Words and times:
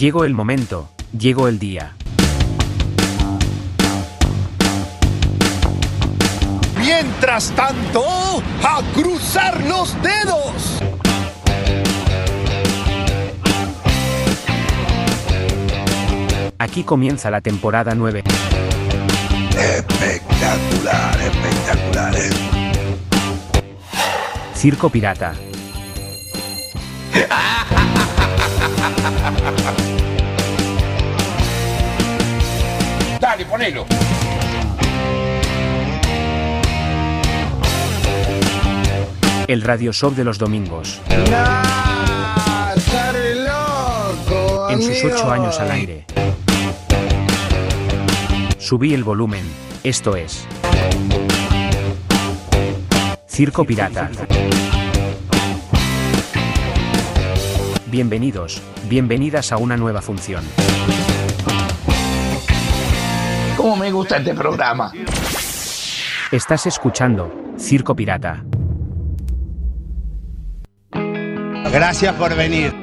Llegó 0.00 0.24
el 0.24 0.32
momento, 0.32 0.88
llegó 1.16 1.46
el 1.48 1.58
día. 1.58 1.94
Mientras 6.78 7.50
tanto, 7.50 8.29
a 8.62 8.82
cruzar 8.94 9.62
los 9.64 9.94
dedos. 10.02 10.80
Aquí 16.58 16.84
comienza 16.84 17.30
la 17.30 17.40
temporada 17.40 17.94
9. 17.94 18.22
Espectacular, 19.56 21.20
espectacular. 21.20 22.14
¿eh? 22.16 22.30
Circo 24.54 24.90
Pirata. 24.90 25.32
Dale, 33.20 33.44
ponelo. 33.46 33.86
El 39.50 39.62
radio 39.62 39.92
show 39.92 40.14
de 40.14 40.22
los 40.22 40.38
domingos. 40.38 41.00
Nah, 41.28 42.72
estaré 42.72 43.34
loco, 43.34 44.70
En 44.70 44.80
sus 44.80 45.02
ocho 45.02 45.28
años 45.28 45.58
al 45.58 45.72
aire. 45.72 46.04
Subí 48.58 48.94
el 48.94 49.02
volumen. 49.02 49.42
Esto 49.82 50.14
es. 50.14 50.46
Circo 53.26 53.64
Pirata. 53.64 54.08
Bienvenidos, 57.86 58.62
bienvenidas 58.88 59.50
a 59.50 59.56
una 59.56 59.76
nueva 59.76 60.00
función. 60.00 60.44
¿Cómo 63.56 63.74
me 63.74 63.90
gusta 63.90 64.18
este 64.18 64.32
programa? 64.32 64.92
Estás 66.30 66.66
escuchando 66.66 67.34
Circo 67.58 67.96
Pirata. 67.96 68.44
Gracias 71.72 72.12
por 72.16 72.34
venir. 72.34 72.74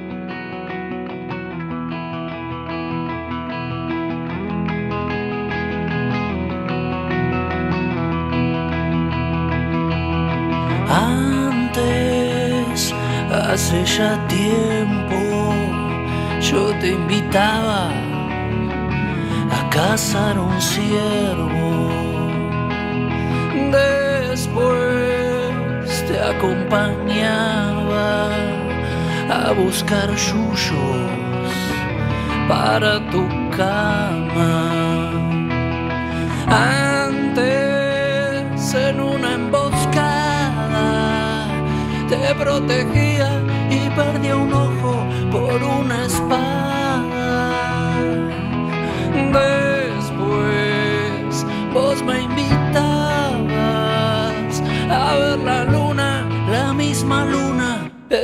Antes, 10.89 12.93
hace 13.29 13.83
ya 13.83 14.25
tiempo, 14.27 15.53
yo 16.39 16.73
te 16.79 16.91
invitaba 16.91 17.89
a 19.51 19.69
cazar 19.69 20.39
un 20.39 20.61
ciervo. 20.61 21.89
Después 24.29 26.05
te 26.07 26.17
acompañaba 26.21 28.56
a 29.29 29.51
buscar 29.51 30.09
yuyos 30.15 31.11
para 32.47 32.99
tu 33.11 33.27
cama. 33.55 34.53
Antes 37.09 37.43
en 38.73 38.99
una 39.01 39.33
emboscada 39.33 40.87
te 42.09 42.35
protegía 42.35 43.29
y 43.69 43.89
perdía 43.89 44.35
un 44.37 44.53
ojo 44.53 45.05
por 45.31 45.61
una 45.61 46.05
espada. 46.05 46.57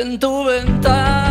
En 0.04 0.20
tu 0.20 0.44
ventana. 0.44 1.30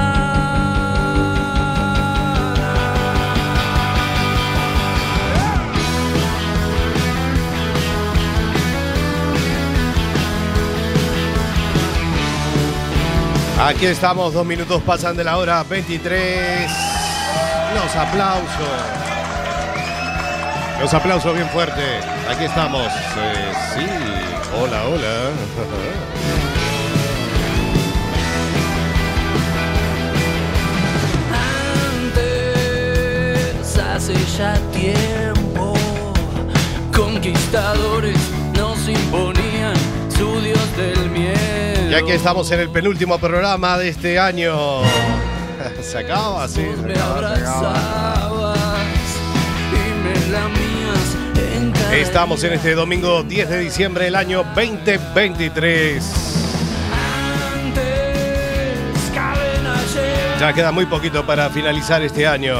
Aquí 13.60 13.86
estamos, 13.86 14.32
dos 14.32 14.44
minutos 14.46 14.82
pasan 14.82 15.16
de 15.16 15.24
la 15.24 15.36
hora 15.36 15.62
23. 15.64 16.70
Los 17.74 17.96
aplausos. 17.96 18.48
Los 20.80 20.94
aplausos 20.94 21.34
bien 21.34 21.48
fuertes. 21.50 22.04
Aquí 22.28 22.44
estamos. 22.44 22.86
Eh, 22.86 23.52
sí, 23.74 23.86
hola, 24.58 24.82
hola. 24.88 25.30
hace 33.94 34.14
ya 34.38 34.54
tiempo, 34.72 35.74
conquistadores 36.94 38.16
nos 38.56 38.88
imponían 38.88 39.74
su 40.16 40.40
dios 40.40 40.76
del 40.76 41.10
miedo. 41.10 41.90
Y 41.90 41.94
aquí 41.94 42.12
estamos 42.12 42.50
en 42.52 42.60
el 42.60 42.70
penúltimo 42.70 43.18
programa 43.18 43.76
de 43.76 43.90
este 43.90 44.18
año. 44.18 44.80
Se 45.82 45.98
acaba, 45.98 46.48
sí. 46.48 46.62
se 46.62 46.92
acaba, 46.92 47.36
se 47.36 47.42
acaba. 47.42 48.54
Estamos 51.92 52.42
en 52.44 52.54
este 52.54 52.74
domingo 52.74 53.22
10 53.22 53.48
de 53.50 53.58
diciembre 53.58 54.06
del 54.06 54.16
año 54.16 54.44
2023. 54.56 56.21
Ya 60.42 60.52
queda 60.52 60.72
muy 60.72 60.86
poquito 60.86 61.24
para 61.24 61.48
finalizar 61.50 62.02
este 62.02 62.26
año. 62.26 62.56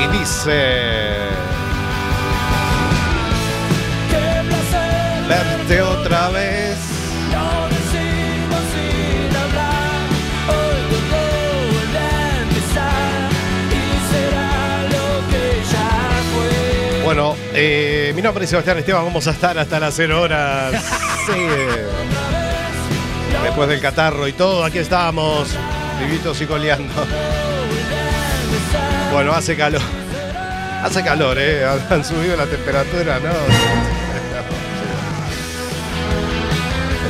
Y 0.00 0.16
dice... 0.16 0.76
Verte 5.28 5.82
otra 5.82 6.28
vez. 6.28 6.78
Bueno, 17.02 17.34
eh, 17.60 18.12
mi 18.14 18.22
nombre 18.22 18.44
es 18.44 18.50
Sebastián 18.50 18.78
Esteban, 18.78 19.04
vamos 19.04 19.26
a 19.26 19.32
estar 19.32 19.58
hasta 19.58 19.80
las 19.80 19.94
0 19.94 20.22
horas. 20.22 20.74
Sí. 21.28 21.34
Después 23.42 23.68
del 23.68 23.82
catarro 23.82 24.26
y 24.26 24.32
todo, 24.32 24.64
aquí 24.64 24.78
estamos, 24.78 25.50
vivitos 26.00 26.40
y 26.40 26.46
coleando. 26.46 26.94
Bueno, 29.12 29.32
hace 29.32 29.54
calor. 29.54 29.82
Hace 30.82 31.04
calor, 31.04 31.36
¿eh? 31.38 31.66
Han 31.90 32.02
subido 32.02 32.34
la 32.34 32.46
temperatura, 32.46 33.18
¿no? 33.18 33.28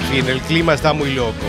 En 0.00 0.11
fin, 0.11 0.28
el 0.28 0.40
clima 0.40 0.75
está 0.75 0.93
muy 0.93 1.14
loco. 1.14 1.46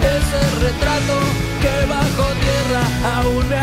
ese 0.05 0.41
retrato 0.59 1.15
que 1.61 1.85
bajo 1.87 2.25
tierra 2.41 2.83
aún 3.15 3.47
me 3.49 3.55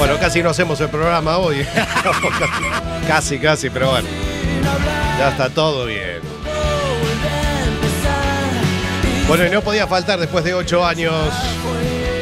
Bueno, 0.00 0.18
casi 0.18 0.42
no 0.42 0.48
hacemos 0.48 0.80
el 0.80 0.88
programa 0.88 1.36
hoy. 1.36 1.58
casi, 3.06 3.38
casi, 3.38 3.68
pero 3.68 3.90
bueno. 3.90 4.08
Ya 5.18 5.28
está 5.28 5.50
todo 5.50 5.84
bien. 5.84 6.20
Bueno, 9.28 9.44
y 9.44 9.50
no 9.50 9.60
podía 9.60 9.86
faltar 9.86 10.18
después 10.18 10.42
de 10.42 10.54
ocho 10.54 10.86
años 10.86 11.12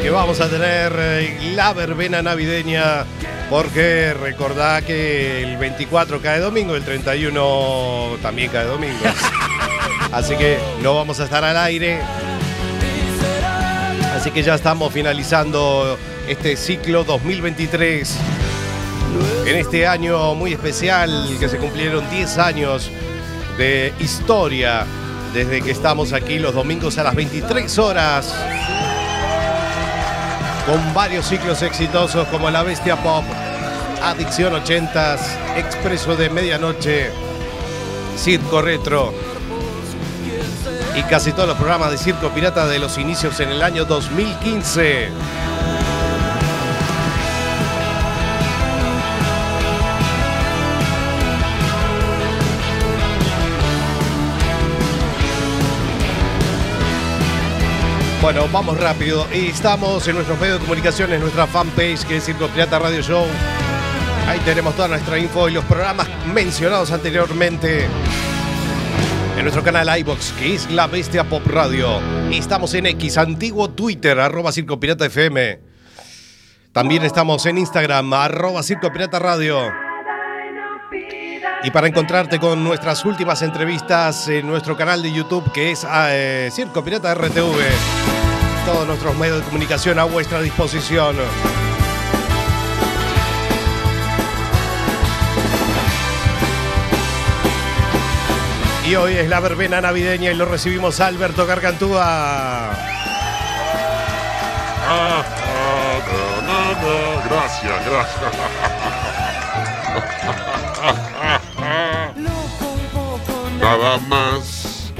que 0.03 0.11
vamos 0.11 0.41
a 0.41 0.49
tener 0.49 0.93
eh, 0.99 1.53
la 1.55 1.73
verbena 1.73 2.21
navideña. 2.21 3.05
Porque 3.49 4.13
recordá 4.13 4.83
que 4.83 5.45
el 5.45 5.57
24 5.57 6.21
cae 6.21 6.41
domingo, 6.41 6.75
el 6.75 6.83
31 6.83 8.17
también 8.21 8.51
cae 8.51 8.65
domingo. 8.65 9.05
Así 10.11 10.35
que 10.35 10.59
no 10.83 10.97
vamos 10.97 11.21
a 11.21 11.25
estar 11.27 11.45
al 11.45 11.57
aire. 11.57 12.01
Así 14.17 14.33
que 14.33 14.43
ya 14.43 14.57
estamos 14.57 14.93
finalizando 14.93 15.97
este 16.29 16.57
ciclo 16.57 17.05
2023. 17.05 18.17
En 19.47 19.57
este 19.57 19.87
año 19.87 20.35
muy 20.35 20.53
especial 20.53 21.27
que 21.41 21.49
se 21.49 21.57
cumplieron 21.57 22.09
10 22.11 22.39
años 22.39 22.91
de 23.57 23.95
historia 23.99 24.85
desde 25.33 25.63
que 25.63 25.71
estamos 25.71 26.13
aquí 26.13 26.39
los 26.39 26.55
domingos 26.55 26.99
a 26.99 27.05
las 27.05 27.15
23 27.15 27.79
horas. 27.79 28.35
Con 30.67 30.93
varios 30.93 31.27
ciclos 31.27 31.63
exitosos 31.63 32.29
como 32.29 32.51
La 32.51 32.63
Bestia 32.63 32.97
Pop, 33.03 33.25
Adicción 34.03 34.53
80s, 34.53 35.21
Expreso 35.57 36.15
de 36.15 36.29
Medianoche, 36.29 37.11
Circo 38.19 38.61
Retro 38.61 39.15
y 40.95 41.03
casi 41.05 41.33
todos 41.33 41.49
los 41.49 41.57
programas 41.57 41.91
de 41.91 41.97
Circo 41.97 42.29
Pirata 42.31 42.67
de 42.67 42.79
los 42.79 42.99
inicios 42.99 43.41
en 43.41 43.49
el 43.49 43.63
año 43.63 43.87
2015. 43.87 45.48
Bueno, 58.31 58.47
vamos 58.53 58.79
rápido. 58.79 59.27
Y 59.33 59.47
estamos 59.47 60.07
en 60.07 60.17
nuestros 60.17 60.39
medios 60.39 60.59
de 60.59 60.67
comunicación, 60.67 61.11
en 61.15 61.21
nuestra 61.23 61.47
fanpage 61.47 62.05
que 62.05 62.19
es 62.19 62.27
Circo 62.27 62.47
Pirata 62.49 62.79
Radio 62.79 63.01
Show. 63.01 63.25
Ahí 64.27 64.39
tenemos 64.41 64.77
toda 64.77 64.87
nuestra 64.87 65.19
info 65.19 65.49
y 65.49 65.53
los 65.53 65.65
programas 65.65 66.07
mencionados 66.27 66.93
anteriormente. 66.93 67.87
En 69.35 69.45
nuestro 69.45 69.65
canal 69.65 69.99
iBox, 70.01 70.33
que 70.33 70.57
es 70.57 70.71
La 70.71 70.87
Bestia 70.87 71.25
Pop 71.25 71.47
Radio. 71.47 72.03
Y 72.31 72.37
estamos 72.37 72.75
en 72.75 72.85
X, 72.85 73.17
antiguo 73.17 73.71
Twitter, 73.71 74.21
arroba 74.21 74.53
Circo 74.53 74.79
Pirata 74.79 75.07
FM. 75.07 75.61
También 76.73 77.05
estamos 77.05 77.47
en 77.47 77.57
Instagram, 77.57 78.13
arroba 78.13 78.63
Circo 78.63 78.93
Pirata 78.93 79.19
Radio. 79.19 79.73
Y 81.65 81.71
para 81.71 81.89
encontrarte 81.89 82.39
con 82.39 82.63
nuestras 82.63 83.07
últimas 83.07 83.41
entrevistas 83.41 84.29
en 84.29 84.47
nuestro 84.47 84.77
canal 84.77 85.03
de 85.03 85.13
YouTube, 85.13 85.51
que 85.51 85.71
es 85.71 85.87
eh, 85.91 86.51
Circo 86.53 86.85
Pirata 86.85 87.15
RTV. 87.15 88.18
Todos 88.69 88.87
nuestros 88.87 89.17
medios 89.17 89.38
de 89.38 89.44
comunicación 89.44 89.99
a 89.99 90.05
vuestra 90.05 90.43
disposición. 90.43 91.17
Y 98.87 98.94
hoy 98.94 99.15
es 99.15 99.26
la 99.31 99.41
verbena 99.41 99.81
navideña 99.81 100.32
y 100.32 100.35
lo 100.35 100.44
recibimos 100.44 101.00
a 101.00 101.06
Alberto 101.06 101.47
Gargantúa. 101.47 102.69
Gracias, 107.31 107.87
gracias. 107.87 108.32
Nada 113.62 113.97
más 114.09 114.93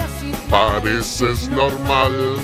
pareces 0.49 1.51
normal. 1.51 2.39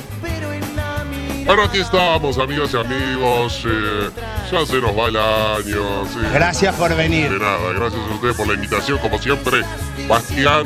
Pero 1.46 1.62
aquí 1.64 1.78
estamos, 1.80 2.38
amigas 2.38 2.72
y 2.72 2.76
amigos. 2.76 3.62
eh, 3.66 4.10
ya 4.50 4.66
se 4.66 4.80
nos 4.80 4.96
va 4.96 5.08
el 5.08 5.16
año. 5.16 6.06
sí. 6.06 6.18
Gracias 6.32 6.74
por 6.76 6.94
venir. 6.96 7.30
De 7.30 7.38
nada, 7.38 7.72
gracias 7.74 8.00
a 8.10 8.14
ustedes 8.14 8.36
por 8.36 8.46
la 8.48 8.54
invitación, 8.54 8.98
como 8.98 9.18
siempre. 9.18 9.62
Bastián, 10.08 10.64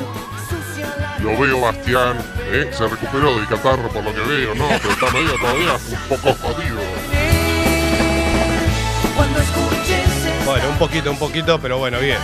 lo 1.20 1.38
veo, 1.38 1.60
Bastián, 1.60 2.16
¿eh? 2.52 2.70
se 2.76 2.86
recuperó 2.86 3.36
del 3.36 3.46
catarro 3.48 3.88
por 3.88 4.04
lo 4.04 4.14
que 4.14 4.20
veo, 4.20 4.54
¿no? 4.54 4.68
Pero 4.68 4.90
está 4.90 5.10
medio 5.10 5.32
todavía 5.40 5.72
un 5.72 6.08
poco 6.08 6.34
jodido. 6.40 6.80
Bueno, 10.46 10.68
un 10.70 10.78
poquito, 10.78 11.10
un 11.10 11.18
poquito, 11.18 11.60
pero 11.60 11.78
bueno, 11.78 11.98
bien. 11.98 12.18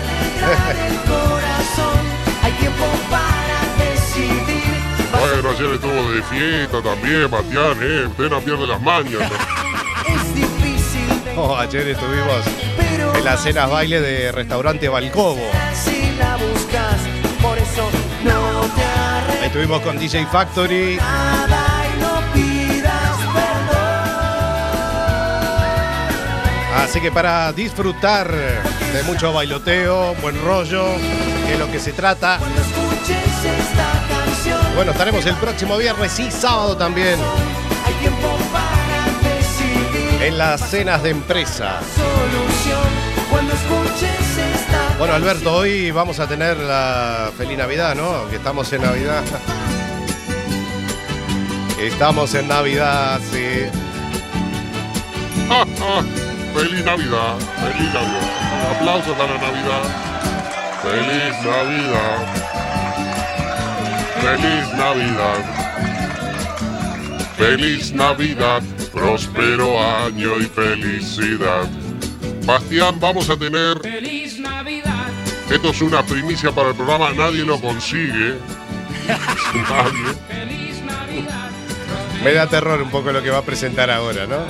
Ayer 5.50 5.74
estuvo 5.74 6.10
de 6.12 6.22
fiesta 6.22 6.80
también, 6.82 7.30
Bastián, 7.30 7.76
¿eh? 7.80 8.06
Usted 8.08 8.30
no 8.30 8.40
pierde 8.40 8.66
las 8.66 8.80
mañas. 8.80 9.12
¿no? 9.12 9.20
Es 10.14 10.34
difícil, 10.34 11.06
Oh, 11.36 11.56
ayer 11.56 11.88
estuvimos 11.88 12.42
pero 12.78 13.14
en 13.14 13.24
las 13.24 13.42
cenas 13.42 13.70
baile 13.70 14.00
de 14.00 14.32
restaurante 14.32 14.88
Balcobo. 14.88 15.40
si 15.74 16.12
la 16.18 16.36
buscas, 16.36 16.96
por 17.42 17.58
eso 17.58 17.88
no 18.24 18.62
te 18.74 18.82
Ahí 19.40 19.46
estuvimos 19.46 19.80
con 19.82 19.98
DJ 19.98 20.26
Factory. 20.26 20.96
nada 20.96 21.84
y 21.96 22.00
no 22.00 22.20
pidas 22.32 23.16
perdón. 23.34 24.04
Así 26.84 27.00
que 27.00 27.10
para 27.12 27.52
disfrutar 27.52 28.30
de 28.30 29.02
mucho 29.04 29.32
bailoteo, 29.32 30.14
buen 30.22 30.40
rollo, 30.44 30.84
que 31.46 31.52
es 31.54 31.58
lo 31.58 31.70
que 31.70 31.78
se 31.80 31.92
trata. 31.92 32.38
Cuando 32.38 32.60
escuches 32.60 33.44
esta 33.44 34.03
Bueno, 34.74 34.90
estaremos 34.90 35.24
el 35.26 35.36
próximo 35.36 35.76
viernes 35.76 36.18
y 36.18 36.30
sábado 36.30 36.76
también 36.76 37.18
en 40.20 40.38
las 40.38 40.68
cenas 40.68 41.02
de 41.02 41.10
empresa. 41.10 41.80
Bueno, 44.98 45.14
Alberto, 45.14 45.54
hoy 45.54 45.90
vamos 45.90 46.18
a 46.18 46.26
tener 46.26 46.56
la 46.56 47.30
feliz 47.36 47.56
Navidad, 47.56 47.94
¿no? 47.94 48.28
Que 48.30 48.36
estamos 48.36 48.72
en 48.72 48.82
Navidad. 48.82 49.22
Estamos 51.80 52.34
en 52.34 52.48
Navidad, 52.48 53.20
sí. 53.30 53.66
¡Feliz 56.54 56.84
Navidad! 56.84 57.36
¡Feliz 57.60 57.92
Navidad! 57.92 58.76
Aplausos 58.76 59.16
para 59.16 59.34
Navidad. 59.34 59.82
¡Feliz 60.82 61.34
Navidad! 61.44 62.43
¡Feliz 64.24 64.72
Navidad! 64.72 65.44
¡Feliz 67.36 67.92
Navidad! 67.92 68.62
Próspero 68.90 69.78
año 69.78 70.40
y 70.40 70.44
felicidad. 70.44 71.68
Bastián, 72.46 72.98
vamos 72.98 73.28
a 73.28 73.36
tener. 73.36 73.76
Esto 75.50 75.68
es 75.68 75.82
una 75.82 76.02
primicia 76.02 76.50
para 76.52 76.70
el 76.70 76.74
programa, 76.74 77.12
nadie 77.12 77.44
lo 77.44 77.60
consigue. 77.60 78.38
Nadie. 79.06 80.14
Me 82.24 82.32
da 82.32 82.46
terror 82.46 82.80
un 82.80 82.90
poco 82.90 83.12
lo 83.12 83.22
que 83.22 83.28
va 83.28 83.38
a 83.38 83.44
presentar 83.44 83.90
ahora, 83.90 84.26
¿no? 84.26 84.46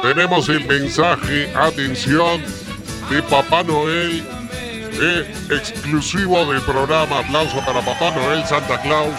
Tenemos 0.00 0.48
el 0.48 0.64
mensaje, 0.66 1.52
atención, 1.54 2.40
de 3.10 3.22
Papá 3.24 3.62
Noel, 3.62 4.24
eh, 5.00 5.34
exclusivo 5.50 6.44
del 6.52 6.62
programa. 6.62 7.20
Aplauso 7.20 7.64
para 7.64 7.80
Papá 7.80 8.10
Noel, 8.10 8.44
Santa 8.44 8.80
Claus. 8.80 9.14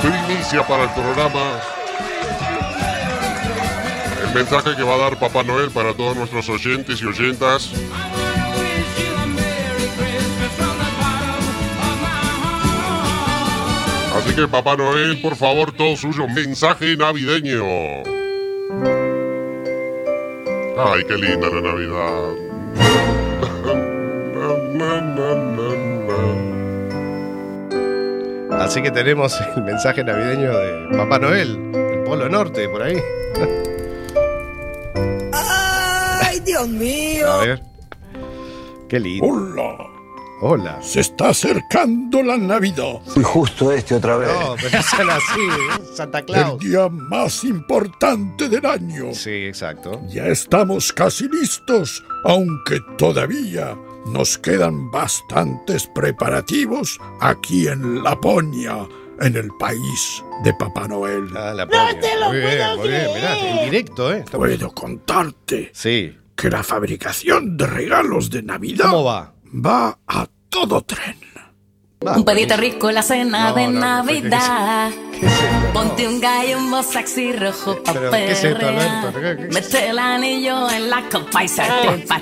Primicia 0.00 0.66
para 0.66 0.84
el 0.84 0.90
programa. 0.90 1.60
El 4.26 4.34
mensaje 4.34 4.76
que 4.76 4.82
va 4.82 4.94
a 4.94 4.98
dar 4.98 5.18
Papá 5.18 5.42
Noel 5.42 5.70
para 5.70 5.94
todos 5.94 6.16
nuestros 6.16 6.48
oyentes 6.48 7.00
y 7.02 7.06
oyentas. 7.06 7.70
Así 14.16 14.34
que 14.34 14.46
Papá 14.48 14.76
Noel, 14.76 15.20
por 15.22 15.34
favor, 15.34 15.72
todo 15.72 15.96
suyo, 15.96 16.28
mensaje 16.28 16.96
navideño. 16.96 17.64
Ay, 20.76 21.04
qué 21.06 21.14
linda 21.16 21.48
la 21.48 21.60
Navidad. 21.60 22.49
Así 28.52 28.82
que 28.82 28.90
tenemos 28.90 29.40
el 29.56 29.62
mensaje 29.64 30.04
navideño 30.04 30.56
de 30.56 30.96
Papá 30.96 31.18
Noel, 31.18 31.58
el 31.74 32.02
Polo 32.04 32.28
Norte, 32.28 32.68
por 32.68 32.82
ahí. 32.82 32.96
¡Ay, 35.32 36.40
Dios 36.40 36.68
mío! 36.68 37.32
A 37.32 37.38
ver. 37.44 37.62
Qué 38.88 39.00
lindo. 39.00 39.26
Hola, 39.26 39.76
Hola. 40.42 40.82
Se 40.82 41.00
está 41.00 41.30
acercando 41.30 42.22
la 42.22 42.36
Navidad, 42.36 43.00
Y 43.16 43.22
justo 43.22 43.72
este 43.72 43.96
otra 43.96 44.16
vez. 44.16 44.28
No, 44.28 44.54
pero 44.60 44.76
no 44.76 44.82
sean 44.82 45.10
así, 45.10 45.40
¿eh? 45.40 45.84
Santa 45.94 46.18
el 46.20 46.24
Claus. 46.26 46.58
día 46.60 46.88
más 46.88 47.44
importante 47.44 48.48
del 48.48 48.64
año. 48.66 49.12
Sí, 49.14 49.46
exacto. 49.46 50.00
Ya 50.08 50.26
estamos 50.26 50.92
casi 50.92 51.28
listos, 51.28 52.02
aunque 52.24 52.80
todavía 52.96 53.76
nos 54.06 54.38
quedan 54.38 54.90
bastantes 54.90 55.86
preparativos 55.86 56.98
aquí 57.20 57.68
en 57.68 58.02
Laponia, 58.02 58.86
en 59.20 59.36
el 59.36 59.48
país 59.58 60.22
de 60.44 60.54
Papá 60.54 60.88
Noel. 60.88 61.28
Ah, 61.36 61.52
la 61.54 61.66
polla. 61.66 62.28
Muy 62.28 62.38
bien, 62.38 62.76
muy 62.78 62.88
bien. 62.88 63.06
Mirá, 63.14 63.38
en 63.38 63.64
directo, 63.70 64.12
¿eh? 64.12 64.24
Puedo 64.30 64.70
contarte 64.72 65.70
Sí. 65.74 66.16
que 66.34 66.48
la 66.50 66.62
fabricación 66.62 67.56
de 67.56 67.66
regalos 67.66 68.30
de 68.30 68.42
Navidad 68.42 68.86
¿Cómo 68.86 69.04
va? 69.04 69.34
va 69.54 69.98
a 70.06 70.26
todo 70.48 70.80
tren. 70.82 71.16
Va, 72.06 72.16
Un 72.16 72.24
pedito 72.24 72.56
rico 72.56 72.90
la 72.90 73.02
cena 73.02 73.50
No, 73.50 73.54
de 73.56 73.68
no, 73.68 73.80
Navidad. 73.80 74.88
¿Qué 75.12 75.26
es 75.26 75.32
esto? 75.32 75.72
Ponte 75.74 76.08
un 76.08 76.18
gallo, 76.18 76.56
un 76.56 76.70
bosaxi 76.70 77.32
rojo 77.34 77.76
pa' 77.82 77.92
¿qué 77.92 78.30
es 78.32 78.42
esto? 78.42 78.58
¿Qué- 78.58 79.36
qué- 79.36 79.48
Mete 79.52 79.88
el 79.90 79.98
anillo 79.98 80.70
en 80.70 80.88
la 80.88 81.02
copa 81.10 81.44
y 81.44 81.48
salte 81.48 82.06
pa'. 82.08 82.18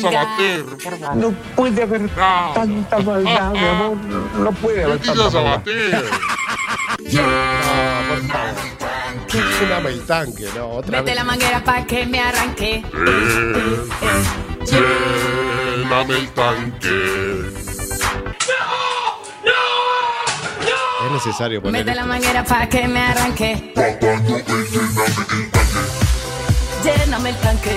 Sabater, 0.00 0.64
por 0.64 0.98
favor. 0.98 1.16
No 1.16 1.30
puede 1.54 1.82
haber 1.82 2.00
No. 2.00 2.52
tanta 2.54 2.98
maldad, 3.00 3.52
mi 3.52 3.58
amor. 3.58 3.96
No 4.38 4.52
puede 4.52 4.84
haber 4.84 4.98
tanta 4.98 5.14
maldad. 5.24 5.30
Sabater. 5.30 6.04
Lléname 9.60 9.90
el 9.90 10.06
tanque, 10.06 10.46
no, 10.56 10.68
otra 10.70 10.90
Mete 10.98 11.10
vez. 11.10 11.14
la 11.16 11.24
manguera 11.24 11.62
pa' 11.62 11.84
que 11.84 12.06
me 12.06 12.18
arranque. 12.20 12.82
Lléname 14.64 16.14
el 16.16 16.28
tanque. 16.30 17.67
Es 21.08 21.12
necesario 21.24 21.62
poner 21.62 21.84
Mete 21.86 21.96
la 21.96 22.04
manguera 22.04 22.44
pa' 22.44 22.68
que 22.68 22.86
me 22.86 23.00
arranque. 23.00 23.72
Lléname 26.84 27.30
el 27.30 27.36
tanque. 27.36 27.70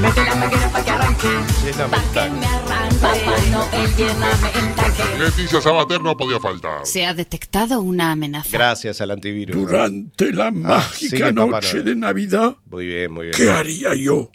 Mete 0.00 0.24
la 0.24 0.34
manguera 0.36 0.68
pa' 0.70 0.84
que 0.84 0.90
arranque. 0.90 1.28
Lléname 1.64 1.90
Pa' 1.90 1.96
el 1.96 2.02
que 2.08 2.14
tanque. 2.14 2.38
me 2.40 2.46
arranque. 2.46 2.96
Papá 3.00 3.36
Noel, 3.50 3.96
lléname 3.96 4.48
el 4.54 4.74
tanque. 4.74 5.02
Leticia 5.18 5.60
Sabater 5.60 6.00
no 6.02 6.16
podía 6.16 6.38
faltar. 6.38 6.86
Se 6.86 7.04
ha 7.04 7.14
detectado 7.14 7.80
una 7.80 8.12
amenaza. 8.12 8.48
Gracias 8.52 9.00
al 9.00 9.10
antivirus. 9.10 9.56
Durante 9.56 10.32
la 10.32 10.50
mágica 10.52 11.08
sigue 11.16 11.32
Papá 11.32 11.32
noche 11.50 11.72
Noel. 11.74 11.84
de 11.84 11.96
Navidad, 11.96 12.56
Muy 12.70 12.86
bien, 12.86 13.12
muy 13.12 13.26
bien. 13.26 13.36
¿qué 13.36 13.50
haría 13.50 13.94
yo 13.96 14.30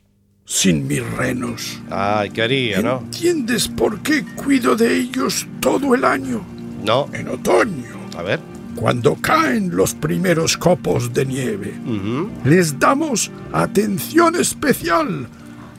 sin 0.45 0.85
mis 0.87 1.01
renos? 1.13 1.79
Ay, 1.89 2.29
¿qué 2.31 2.41
haría, 2.41 2.81
no? 2.81 2.99
¿Entiendes 2.99 3.69
por 3.69 4.01
qué 4.01 4.25
cuido 4.35 4.75
de 4.75 4.97
ellos 4.97 5.47
todo 5.61 5.95
el 5.95 6.03
año? 6.03 6.45
No. 6.83 7.07
En 7.13 7.29
otoño, 7.29 7.92
A 8.17 8.21
ver. 8.21 8.39
cuando 8.75 9.15
caen 9.15 9.75
los 9.75 9.93
primeros 9.93 10.57
copos 10.57 11.13
de 11.13 11.25
nieve, 11.25 11.73
Ujú. 11.85 12.29
les 12.43 12.77
damos 12.79 13.31
atención 13.51 14.35
especial 14.35 15.27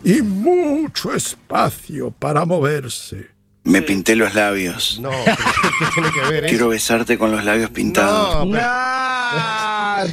y 0.05 0.23
mucho 0.23 1.12
espacio 1.14 2.11
para 2.12 2.45
moverse. 2.45 3.29
Me 3.64 3.81
pinté 3.83 4.14
los 4.14 4.35
labios. 4.35 4.99
No, 5.00 5.11
pero 5.25 5.37
¿qué 5.79 5.87
tiene 5.95 6.09
que 6.12 6.21
ver 6.31 6.45
eso? 6.45 6.50
Quiero 6.50 6.69
besarte 6.69 7.17
con 7.19 7.31
los 7.33 7.45
labios 7.45 7.71
pintados. 7.71 8.45
No, 8.47 8.53
pero-. 8.53 8.62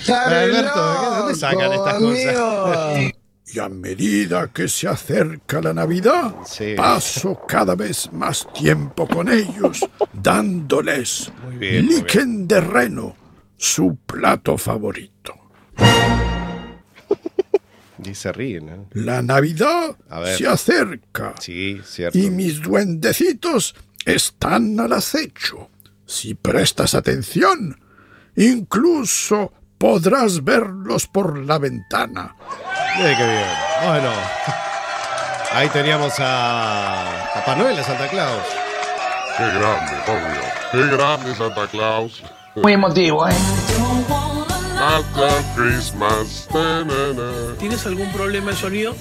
¡Charlie 0.05 0.37
Alberto, 0.37 1.01
¿de 1.01 1.17
dónde 1.17 1.35
sacan 1.35 1.73
estas 1.73 1.93
cosas? 1.99 3.10
Y 3.53 3.59
a 3.59 3.67
medida 3.69 4.47
que 4.53 4.67
se 4.67 4.87
acerca 4.87 5.61
la 5.61 5.73
Navidad, 5.73 6.35
Sí. 6.45 6.73
paso 6.75 7.41
cada 7.47 7.75
vez 7.75 8.11
más 8.13 8.47
tiempo 8.53 9.07
con 9.07 9.27
ellos, 9.29 9.79
dándoles 10.13 11.31
bien, 11.59 11.85
muy 11.85 11.95
líquen 11.95 12.47
de 12.47 12.61
reno, 12.61 13.15
su 13.57 13.95
plato 14.05 14.57
favorito. 14.57 15.33
Y 18.03 18.15
se 18.15 18.31
ríen, 18.31 18.69
¿eh? 18.69 18.85
La 18.93 19.21
Navidad 19.21 19.95
se 20.35 20.47
acerca 20.47 21.35
Sí, 21.39 21.79
cierto. 21.85 22.17
y 22.17 22.31
mis 22.31 22.59
duendecitos 22.59 23.75
están 24.05 24.79
al 24.79 24.93
acecho. 24.93 25.69
Si 26.07 26.33
prestas 26.33 26.95
atención, 26.95 27.79
incluso 28.35 29.53
podrás 29.77 30.43
verlos 30.43 31.05
por 31.05 31.37
la 31.45 31.59
ventana. 31.59 32.35
Mire 32.97 33.15
qué 33.15 33.25
bien. 33.25 33.47
Bueno. 33.85 34.11
Ahí 35.53 35.67
teníamos 35.69 36.13
a 36.19 37.03
Papá 37.33 37.55
Noel, 37.55 37.77
a 37.77 37.83
Santa 37.83 38.07
Claus. 38.07 38.43
Qué 39.37 39.43
grande, 39.43 39.93
por 40.05 40.15
Dios. 40.15 40.45
Qué 40.71 40.95
grande 40.95 41.35
Santa 41.35 41.67
Claus. 41.67 42.23
Muy 42.55 42.73
emotivo, 42.73 43.27
¿eh? 43.27 43.33
Santa 44.77 45.29
Christmas. 45.55 46.47
¿Tienes 47.59 47.85
algún 47.85 48.11
problema 48.11 48.51
de 48.51 48.57
sonido? 48.57 48.95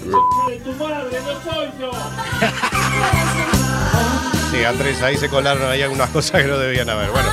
Sí, 4.50 4.64
Andrés, 4.64 5.02
ahí 5.02 5.16
se 5.16 5.28
colaron 5.28 5.70
ahí 5.70 5.82
algunas 5.82 6.10
cosas 6.10 6.42
que 6.42 6.48
no 6.48 6.58
debían 6.58 6.90
haber. 6.90 7.10
Bueno, 7.10 7.28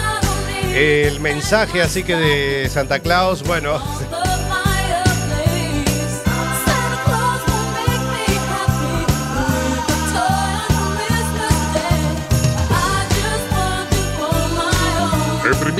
el 0.73 1.19
mensaje 1.19 1.81
así 1.81 2.03
que 2.03 2.15
de 2.15 2.69
Santa 2.69 2.99
Claus, 2.99 3.43
bueno, 3.43 3.81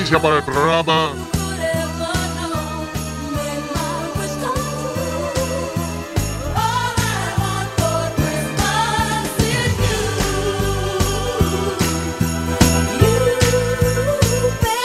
En 0.08 0.12
primicia 0.12 0.22
para 0.22 0.38
el 0.38 0.44
programa, 0.44 1.12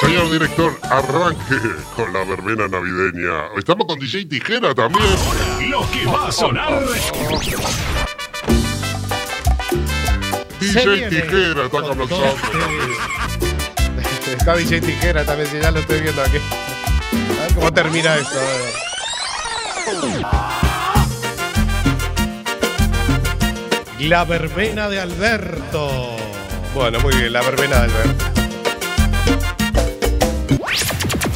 señor 0.01 0.31
director, 0.33 0.73
arranque 0.91 1.39
con 1.95 2.13
la 2.13 2.25
verbena 2.25 2.67
navideña. 2.67 3.47
Estamos 3.57 3.87
con 3.87 4.01
DJ 4.01 4.25
Tijera 4.25 4.75
también. 4.75 5.07
Lo 5.71 5.89
que 5.93 6.05
va 6.07 6.27
a 6.27 6.33
sonar. 6.33 6.83
DJ 10.59 11.09
Tijera 11.11 11.67
está 11.67 11.81
con 11.81 11.99
nosotros. 11.99 13.42
Está 14.43 14.57
DJ 14.57 14.81
Tijera 14.81 15.25
también, 15.25 15.49
si 15.49 15.61
ya 15.61 15.71
lo 15.71 15.79
estoy 15.79 16.01
viendo 16.01 16.21
aquí. 16.21 16.39
A 17.39 17.43
ver 17.43 17.55
cómo 17.55 17.73
termina 17.73 18.17
esto. 18.17 18.41
La 24.01 24.25
verbena 24.25 24.89
de 24.89 24.99
Alberto. 25.01 26.17
Bueno, 26.75 26.99
muy 26.99 27.15
bien, 27.15 27.33
la 27.33 27.43
verbena 27.43 27.83
de 27.83 27.85
Alberto. 27.85 28.25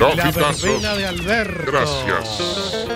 Dos 0.01 0.17
La 0.17 0.29
hitazos. 0.29 0.63
verbena 0.63 0.95
de 0.97 1.07
Alberto. 1.07 1.71
Gracias. 1.71 2.87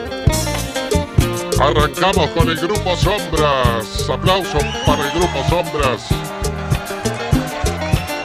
Arrancamos 1.60 2.30
con 2.30 2.48
el 2.48 2.56
grupo 2.56 2.96
Sombras. 2.96 4.10
Aplausos 4.12 4.64
para 4.84 5.04
el 5.04 5.12
grupo 5.12 5.44
Sombras. 5.48 6.08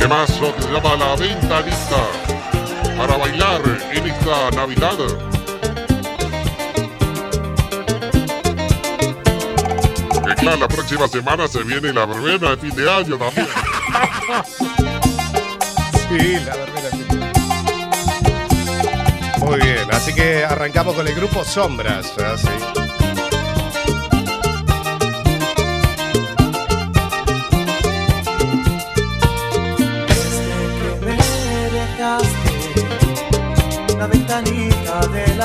Temazo 0.06 0.54
que 0.56 0.62
se 0.62 0.72
llama 0.72 0.96
La 0.98 1.16
Ventanita. 1.16 2.06
Para 2.96 3.18
bailar 3.18 3.60
en 3.92 4.06
esta 4.06 4.52
Navidad. 4.52 4.96
Que 10.28 10.36
claro, 10.36 10.58
la 10.58 10.68
próxima 10.68 11.08
semana 11.08 11.48
se 11.48 11.64
viene 11.64 11.92
la 11.92 12.06
verbena 12.06 12.52
de 12.52 12.58
fin 12.58 12.76
de 12.76 12.92
año 12.92 13.18
también. 13.18 13.48
Sí, 16.08 16.38
la 16.46 16.56
verbena. 16.56 16.90
sí. 16.92 17.04
Muy 19.44 19.60
bien, 19.60 19.92
así 19.92 20.14
que 20.14 20.46
arrancamos 20.46 20.94
con 20.94 21.08
el 21.08 21.16
grupo 21.16 21.44
Sombras. 21.44 22.14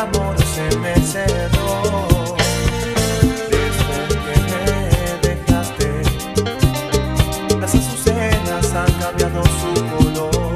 Amor 0.00 0.34
se 0.54 0.76
me 0.78 0.94
cerró. 0.96 1.82
Desde 3.50 3.98
que 4.24 4.36
me 4.48 4.64
dejaste, 5.28 5.88
las 7.60 7.74
azucenas 7.74 8.66
han 8.74 8.92
cambiado 8.94 9.42
su 9.60 9.72
color. 9.92 10.54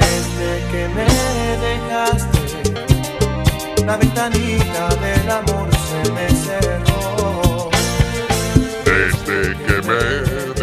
Desde 0.00 0.50
que 0.70 0.82
me 0.96 1.08
dejaste, 1.66 2.40
la 3.84 3.96
ventanita 3.98 4.84
del 5.04 5.30
amor 5.30 5.68
se 5.88 6.00
me 6.12 6.26
cerró. 6.46 7.70
Desde 8.86 9.38
que 9.64 9.76
me 9.88 10.02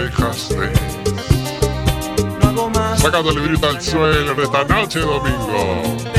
dejaste. 0.02 0.92
tirando 2.98 3.30
el 3.32 3.36
librito 3.36 3.68
al 3.68 3.82
suelo 3.82 4.32
en 4.32 4.40
esta 4.40 4.64
noche 4.64 5.00
domingo. 5.00 6.11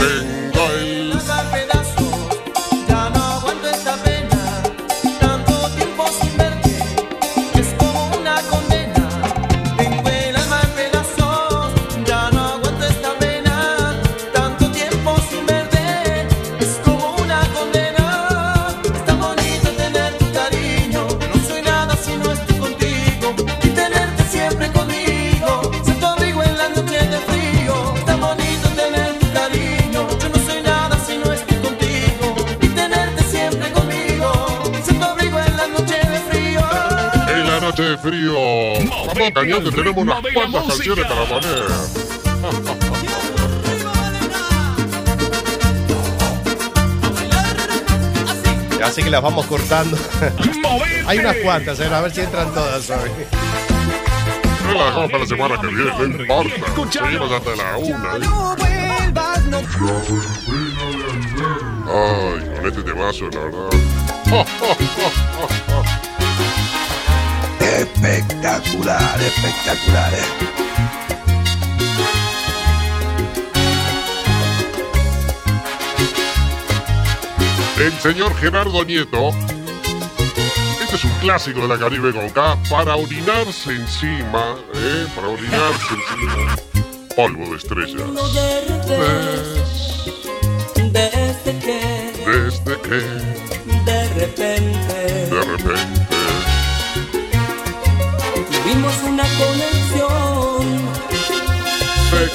Cañón 39.32 39.64
que 39.64 39.70
tenemos 39.70 39.98
unas 39.98 40.20
cuantas 40.32 40.64
canciones 40.66 41.06
para 41.06 41.24
poner. 41.24 41.64
Así 48.82 49.02
que 49.02 49.10
las 49.10 49.22
vamos 49.22 49.46
cortando. 49.46 49.96
Hay 51.06 51.18
unas 51.18 51.36
cuantas, 51.36 51.80
eh, 51.80 51.86
a 51.86 52.00
ver 52.00 52.12
si 52.12 52.20
entran 52.20 52.52
todas 52.52 52.90
hoy. 52.90 53.10
No 54.66 54.74
la 54.74 54.84
dejamos 54.86 55.10
para 55.10 55.22
la 55.22 55.26
semana 55.26 55.60
que 55.60 55.66
viene, 55.68 55.92
no 55.98 56.04
importa. 56.04 56.90
Seguimos 56.90 57.32
hasta 57.32 57.56
la 57.56 57.76
una. 57.78 58.16
¿eh? 58.16 58.20
Ay, 61.88 62.56
con 62.56 62.66
este 62.66 62.82
temazo, 62.82 63.28
la 63.30 63.40
verdad. 63.40 63.70
Espectacular, 67.82 69.20
espectacular. 69.20 70.12
eh. 70.14 70.26
El 77.78 77.92
señor 78.00 78.34
Gerardo 78.36 78.84
Nieto. 78.84 79.30
Este 80.82 80.96
es 80.96 81.04
un 81.04 81.10
clásico 81.20 81.62
de 81.62 81.68
la 81.68 81.78
Caribe 81.78 82.12
con 82.12 82.28
K. 82.30 82.56
Para 82.70 82.94
orinarse 82.96 83.72
encima, 83.72 84.56
¿eh? 84.74 85.06
Para 85.16 85.28
orinarse 85.28 85.94
encima. 85.94 86.56
Polvo 87.16 87.50
de 87.50 87.56
estrellas. 87.56 88.08
Desde 90.92 91.58
que, 91.58 92.12
Desde 92.26 92.80
que, 92.82 93.51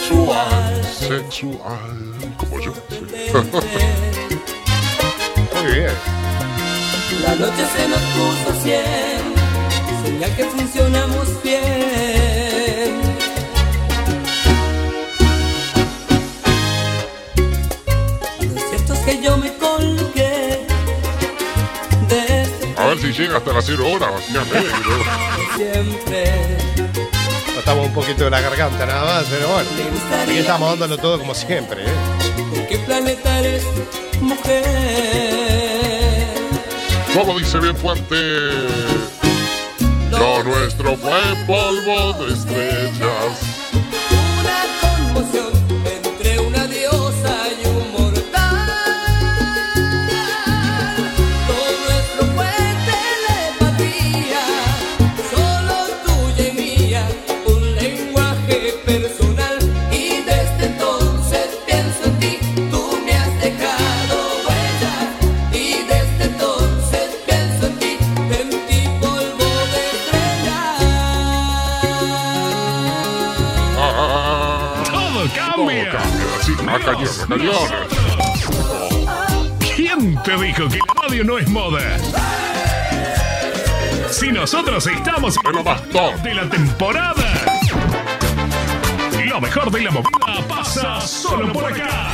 sexual, 0.07 0.83
sexual, 0.85 2.15
como 2.37 2.59
yo. 2.61 2.73
Muy 5.53 5.71
bien. 5.73 5.91
La 7.23 7.35
noche 7.35 7.65
se 7.75 7.87
nos 7.89 7.99
puso 7.99 8.61
cien, 8.63 9.21
señal 10.05 10.35
que 10.35 10.45
funcionamos 10.45 11.43
bien. 11.43 13.01
Lo 18.53 18.61
cierto 18.69 18.93
es 18.93 18.99
que 18.99 19.21
yo 19.21 19.37
me 19.37 19.53
colgué 19.57 20.65
desde 22.07 22.73
A 22.77 22.85
ver 22.87 22.99
si 22.99 23.11
llega 23.11 23.37
hasta 23.37 23.51
las 23.51 23.65
cero 23.65 23.91
horas, 23.91 24.25
ya 24.31 24.43
negro. 24.45 25.03
siempre. 25.57 26.66
No 27.67 27.73
estamos 27.73 27.89
un 27.89 27.95
poquito 27.95 28.23
de 28.23 28.29
la 28.29 28.39
garganta 28.39 28.85
nada 28.85 29.03
más, 29.03 29.25
pero 29.29 29.45
bueno. 29.49 29.69
Aquí 30.23 30.37
estamos 30.37 30.79
dándolo 30.79 31.01
todo 31.01 31.19
como 31.19 31.35
siempre, 31.35 31.83
¿eh? 31.83 31.89
¿De 32.53 32.65
qué 32.65 32.77
planeta 32.77 33.39
eres, 33.39 33.65
mujer? 34.21 34.63
Como 37.13 37.37
dice 37.37 37.59
bien 37.59 37.75
fuerte. 37.75 38.15
Lo 40.11 40.43
nuestro 40.45 40.95
fue 40.95 41.19
polvo 41.45 42.13
de 42.23 42.33
estrellas. 42.35 43.41
Una 44.39 44.63
conmoción 44.79 45.56
Todo 75.57 75.65
cambia. 75.65 76.27
Sí. 76.43 76.53
¿Quién 79.75 80.21
te 80.21 80.37
dijo 80.37 80.69
que 80.69 80.77
la 80.77 81.01
radio 81.01 81.23
no 81.23 81.39
es 81.39 81.49
moda? 81.49 81.81
Si 84.11 84.31
nosotros 84.31 84.85
estamos 84.85 85.35
en 85.43 85.51
lo 85.53 85.63
más 85.63 85.81
top 85.89 86.13
de 86.21 86.35
la 86.35 86.47
temporada. 86.47 87.57
Lo 89.25 89.41
mejor 89.41 89.71
de 89.71 89.81
la 89.81 89.89
movida 89.89 90.47
pasa 90.47 91.01
solo 91.01 91.51
por 91.51 91.73
acá. 91.73 92.11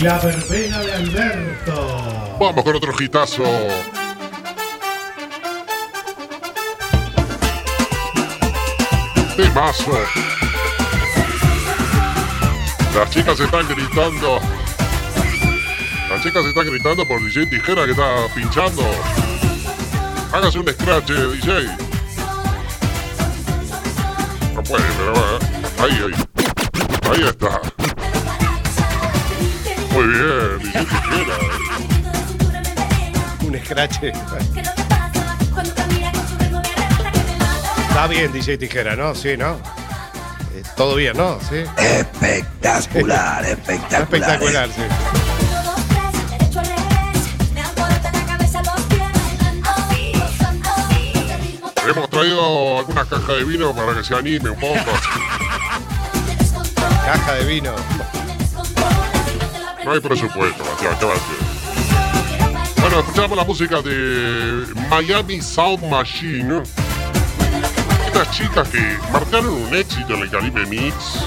La 0.00 0.18
verbena 0.18 0.80
de 0.80 0.92
Alberto. 0.94 2.36
Vamos 2.40 2.64
con 2.64 2.76
otro 2.76 2.94
hitazo. 2.98 3.44
Temazo. 9.36 10.31
Las 12.94 13.10
chicas 13.10 13.40
están 13.40 13.66
gritando. 13.68 14.38
Las 16.10 16.22
chicas 16.22 16.44
están 16.44 16.66
gritando 16.66 17.08
por 17.08 17.20
DJ 17.24 17.46
Tijera 17.46 17.86
que 17.86 17.92
está 17.92 18.26
pinchando. 18.34 18.82
Hágase 20.30 20.58
un 20.58 20.68
scratch, 20.68 21.10
eh, 21.10 21.26
DJ. 21.32 21.76
No 24.54 24.62
puede, 24.62 24.84
pero 24.98 25.12
bueno. 25.12 25.38
Ahí, 25.78 26.04
ahí. 26.04 26.14
Ahí 27.10 27.22
está. 27.24 27.60
Muy 29.92 30.06
bien, 30.06 30.58
DJ 30.58 30.84
Tijera. 30.84 31.38
Un 33.40 33.58
scratch. 33.64 34.02
Está 37.88 38.06
bien, 38.06 38.32
DJ 38.32 38.58
Tijera, 38.58 38.96
¿no? 38.96 39.14
Sí, 39.14 39.36
¿no? 39.36 39.71
Todo 40.76 40.96
bien, 40.96 41.16
¿no? 41.16 41.38
Sí. 41.40 41.64
Espectacular, 41.76 43.44
espectacular. 43.48 44.02
Espectacular, 44.02 44.68
sí. 44.70 44.82
Hemos 51.88 52.08
traído 52.08 52.78
algunas 52.78 53.06
cajas 53.06 53.28
de 53.28 53.44
vino 53.44 53.74
para 53.74 53.94
que 53.94 54.04
se 54.04 54.14
anime 54.14 54.50
un 54.50 54.58
poco. 54.58 54.76
Caja 57.04 57.34
de 57.34 57.44
vino. 57.44 57.74
No 59.84 59.92
hay 59.92 60.00
presupuesto, 60.00 60.64
Bastián, 60.64 60.96
¿qué 60.98 61.04
va 61.04 61.12
a 61.12 61.16
hacer? 61.16 61.36
Bueno, 62.80 63.00
escuchamos 63.00 63.36
la 63.36 63.44
música 63.44 63.82
de 63.82 64.64
Miami 64.88 65.42
Sound 65.42 65.84
Machine. 65.90 66.62
Chicas 68.30 68.68
que 68.68 68.98
marcaron 69.12 69.52
un 69.52 69.74
éxito 69.74 70.14
en 70.14 70.22
el 70.22 70.30
Caribe 70.30 70.64
Mix. 70.66 71.24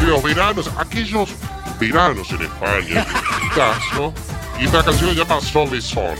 De 0.00 0.06
los 0.06 0.22
veranos, 0.22 0.70
aquellos 0.78 1.30
veranos 1.78 2.30
en 2.30 2.42
España, 2.42 2.80
en 2.88 2.98
este 2.98 3.54
caso. 3.54 4.12
Y 4.58 4.64
esta 4.66 4.84
canción 4.84 5.10
se 5.10 5.16
llama 5.16 5.40
Sol 5.40 5.68
y 5.74 5.82
Sol. 5.82 6.16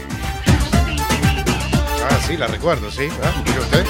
Ah, 2.09 2.17
sí, 2.27 2.37
la 2.37 2.47
recuerdo, 2.47 2.91
sí. 2.91 3.07
Ah, 3.23 3.31
mire 3.45 3.59
usted. 3.59 3.85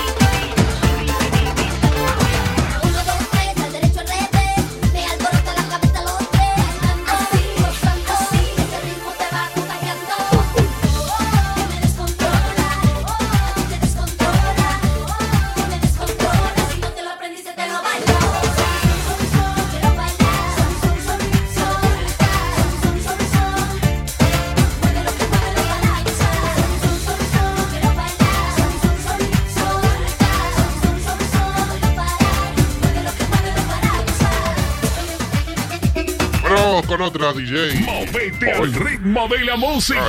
Súbete 38.35 38.51
al 38.51 38.73
ritmo 38.73 39.27
de 39.29 39.45
la 39.45 39.55
música. 39.55 39.99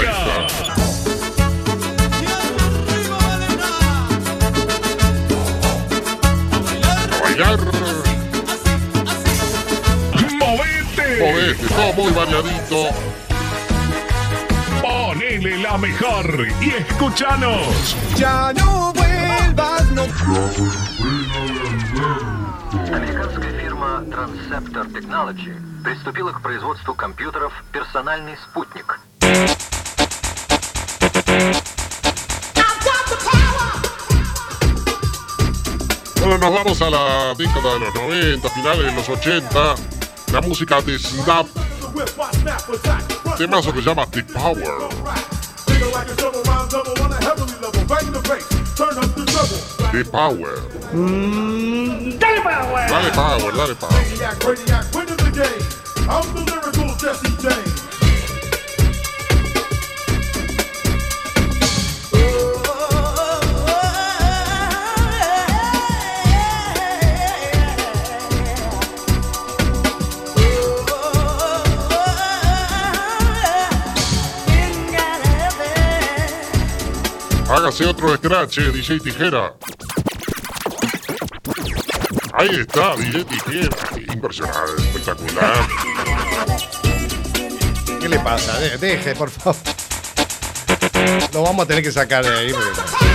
Movete. 10.39 11.21
Movete, 11.21 11.67
todo 11.69 11.93
muy 11.93 12.13
variadito. 12.13 12.89
Ponele 14.83 15.59
la 15.59 15.79
mejor 15.79 16.49
y 16.61 16.71
escúchanos. 16.71 17.97
Ya 18.17 18.53
no 18.55 18.93
vuelvas, 18.93 19.91
no. 19.93 20.07
Firma 23.61 24.05
Transceptor 24.11 24.93
Technology. 24.93 25.76
Приступила 25.87 26.33
к 26.33 26.43
производству 26.43 26.95
компьютеров 26.95 27.53
«Персональный 27.71 28.37
спутник». 28.39 28.99
Bueno, 36.19 36.39
nos 36.39 36.53
vamos 36.53 36.83
a 36.83 36.91
la 36.91 37.35
década 37.35 37.75
de 37.75 37.79
los 37.79 37.95
90, 37.95 38.49
finales 38.49 38.87
de 38.87 38.93
los 38.95 39.09
80. 39.09 39.75
La 40.33 40.41
música 40.41 40.81
de 40.81 40.99
Snap. 40.99 41.47
Temazo 43.39 43.73
que 43.73 43.79
se 43.79 43.87
llama 43.87 44.07
The 44.11 44.25
Power. 44.25 44.89
The 49.93 50.05
Power. 50.05 50.87
Dale 52.19 52.41
power. 52.43 52.89
Dale 52.89 53.11
power, 53.13 53.53
dale 53.53 53.75
power. 53.77 54.86
Hágase 77.67 77.85
otro 77.85 78.15
scratch, 78.17 78.59
eh, 78.59 78.71
DJ 78.71 79.01
Tijera. 79.01 79.53
Ahí 82.35 82.49
está, 82.61 82.95
DJ 82.95 83.25
Tijera. 83.25 83.77
Impresionante, 84.15 84.83
espectacular. 84.83 85.67
¿Qué 88.01 88.09
le 88.09 88.21
pasa? 88.21 88.57
De- 88.61 88.79
Deje, 88.79 89.17
por 89.17 89.31
favor. 89.31 89.57
Lo 91.35 91.43
vamos 91.43 91.65
a 91.65 91.67
tener 91.67 91.83
que 91.83 91.91
sacar 91.91 92.25
de 92.25 92.39
ahí. 92.39 92.53
porque- 92.53 93.06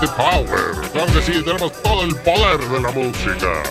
the 0.00 0.08
power. 0.08 0.74
Claro 0.92 1.12
que 1.12 1.22
sí, 1.22 1.42
tenemos 1.42 1.72
todo 1.82 2.04
el 2.04 2.14
poder 2.16 2.58
de 2.58 2.80
la 2.80 2.90
música. 2.90 3.62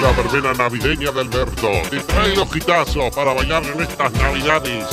La 0.00 0.12
verbena 0.12 0.54
navideña 0.54 1.10
de 1.10 1.20
Alberto 1.20 1.68
te 1.90 2.00
trae 2.00 2.34
los 2.34 2.54
hitazos 2.54 3.14
para 3.14 3.34
bailar 3.34 3.62
en 3.64 3.80
estas 3.82 4.12
navidades. 4.12 4.86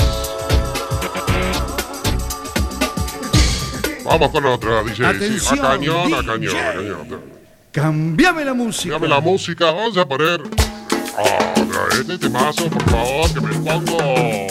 Vamos 4.03 4.31
con 4.31 4.45
otra, 4.45 4.83
DJ. 4.83 4.95
Sí, 4.95 5.03
a 5.03 5.09
Atención, 5.09 5.59
cañón, 5.59 6.13
a 6.13 6.25
cañón, 6.25 6.55
a 6.57 6.73
cañón. 6.73 7.21
Cambiame 7.71 8.45
la 8.45 8.53
música. 8.53 8.93
Dame 8.93 9.07
la 9.07 9.19
música, 9.19 9.65
vamos 9.71 9.97
a 9.97 10.05
poner. 10.05 10.41
Otra 10.41 11.99
este 11.99 12.17
temazo, 12.17 12.69
por 12.69 12.83
favor, 12.89 13.33
que 13.33 13.41
me 13.41 13.53
pongo. 13.53 14.46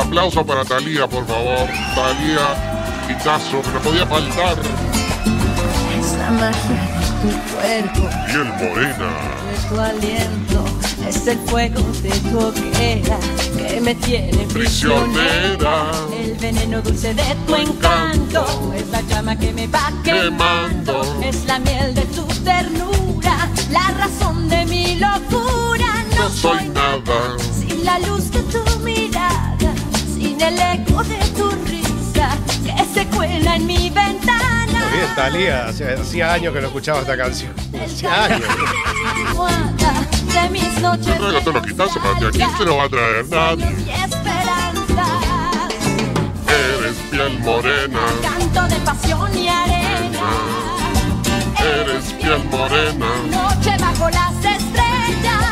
Aplauso 0.00 0.44
para 0.44 0.64
Talía, 0.64 1.06
por 1.06 1.26
favor. 1.26 1.68
Talía, 1.94 2.46
hitazo, 3.08 3.60
que 3.62 3.70
no 3.70 3.80
podía 3.80 4.06
faltar. 4.06 4.56
Es 5.98 6.12
la 6.16 6.30
magia 6.30 6.82
de 7.22 7.30
tu 7.30 7.38
cuerpo, 7.54 8.08
Piel 8.26 8.44
morena. 8.44 9.10
es 9.54 9.68
tu 9.68 9.80
aliento, 9.80 10.64
es 11.08 11.26
el 11.26 11.38
fuego 11.40 11.82
de 12.02 12.10
tu 12.10 12.38
hoguera 12.38 13.18
que 13.56 13.80
me 13.80 13.94
tiene 13.96 14.44
prisionera. 14.52 15.90
El 16.18 16.34
veneno 16.34 16.80
dulce 16.80 17.12
de 17.14 17.36
tu 17.46 17.54
encanto 17.54 18.72
es 18.74 18.88
la 18.88 19.02
llama 19.02 19.38
que 19.38 19.52
me 19.52 19.66
va 19.66 19.92
quemando. 20.02 21.02
Es 21.22 21.44
la 21.44 21.58
miel 21.58 21.94
de 21.94 22.02
tu 22.06 22.24
ternura, 22.42 23.48
la 23.70 23.88
razón 23.98 24.48
de 24.48 24.64
mi 24.66 24.96
locura. 24.96 26.04
No 26.18 26.30
soy 26.30 26.68
nada 26.70 27.36
sin 27.38 27.84
la 27.84 27.98
luz 27.98 28.30
de 28.30 28.40
tu 28.42 28.62
mirada, 28.80 28.80
sin 28.80 28.81
el 30.42 30.58
eco 30.58 31.02
de 31.04 31.18
tu 31.36 31.50
risa 31.50 32.36
que 32.64 32.84
se 32.92 33.06
cuela 33.06 33.56
en 33.56 33.66
mi 33.66 33.90
ventana. 33.90 34.66
Muy 34.66 34.98
bien, 34.98 35.14
Talía. 35.14 35.66
Hacía 35.66 36.32
años 36.32 36.52
que 36.52 36.60
no 36.60 36.66
escuchaba 36.66 37.00
esta 37.00 37.16
canción. 37.16 37.52
Hacía 37.84 38.24
años. 38.24 38.40
Yo 41.00 41.14
traigo 41.14 41.40
todos 41.40 41.54
los 41.54 41.62
ti. 41.64 42.24
¿A 42.24 42.30
quién 42.30 42.56
se 42.56 42.64
lo 42.64 42.76
va 42.76 42.84
a 42.84 42.88
traer? 42.88 43.26
Nadie. 43.28 43.66
Eres 46.48 46.96
piel 47.10 47.38
morena. 47.40 48.00
Canto 48.22 48.62
de 48.74 48.80
pasión 48.80 49.38
y 49.38 49.48
arena. 49.48 50.20
Eres 51.58 52.12
piel 52.14 52.44
morena. 52.50 53.06
Noche 53.30 53.76
bajo 53.80 54.10
las 54.10 54.34
estrellas. 54.44 55.42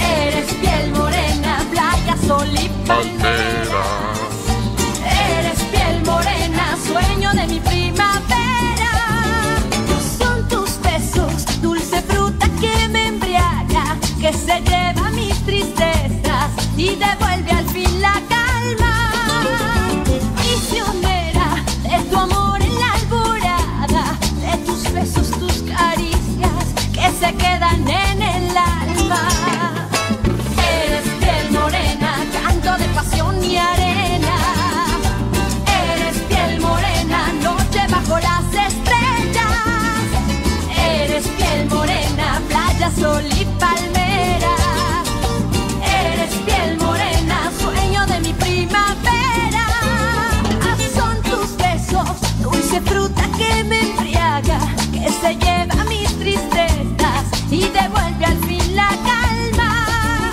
Eres 0.00 0.52
piel 0.54 0.90
morena, 0.90 0.95
sol 2.26 2.48
y 2.54 2.68
Palmeras. 2.86 4.26
Eres 5.30 5.60
piel 5.70 6.02
morena, 6.04 6.76
sueño 6.84 7.32
de 7.32 7.46
mi 7.46 7.60
primavera. 7.60 8.94
Son 10.18 10.48
tus 10.48 10.80
besos, 10.82 11.60
dulce 11.62 12.02
fruta 12.02 12.48
que 12.60 12.88
me 12.88 13.06
embriaga, 13.08 13.96
que 14.20 14.32
se 14.32 14.60
lleva 14.60 15.10
mis 15.10 15.36
tristezas 15.44 16.50
y 16.76 16.96
devuelve 16.96 17.50
al 17.52 17.68
fin 17.68 18.00
la 18.00 18.14
calma. 18.34 18.94
Prisionera 20.36 21.48
de 21.82 21.98
tu 22.10 22.16
amor 22.16 22.60
en 22.60 22.78
la 22.78 22.92
alborada, 23.00 24.04
de 24.44 24.56
tus 24.66 24.92
besos, 24.92 25.30
tus 25.30 25.62
caricias 25.74 26.64
que 26.92 27.08
se 27.20 27.32
quedan 27.34 27.85
fruta 52.86 53.22
que 53.38 53.64
me 53.64 53.80
embriaga, 53.80 54.58
que 54.92 55.10
se 55.10 55.34
lleva 55.36 55.84
mis 55.88 56.10
tristezas 56.18 57.24
y 57.50 57.68
devuelve 57.68 58.24
al 58.24 58.38
fin 58.44 58.76
la 58.76 58.88
calma. 59.04 60.30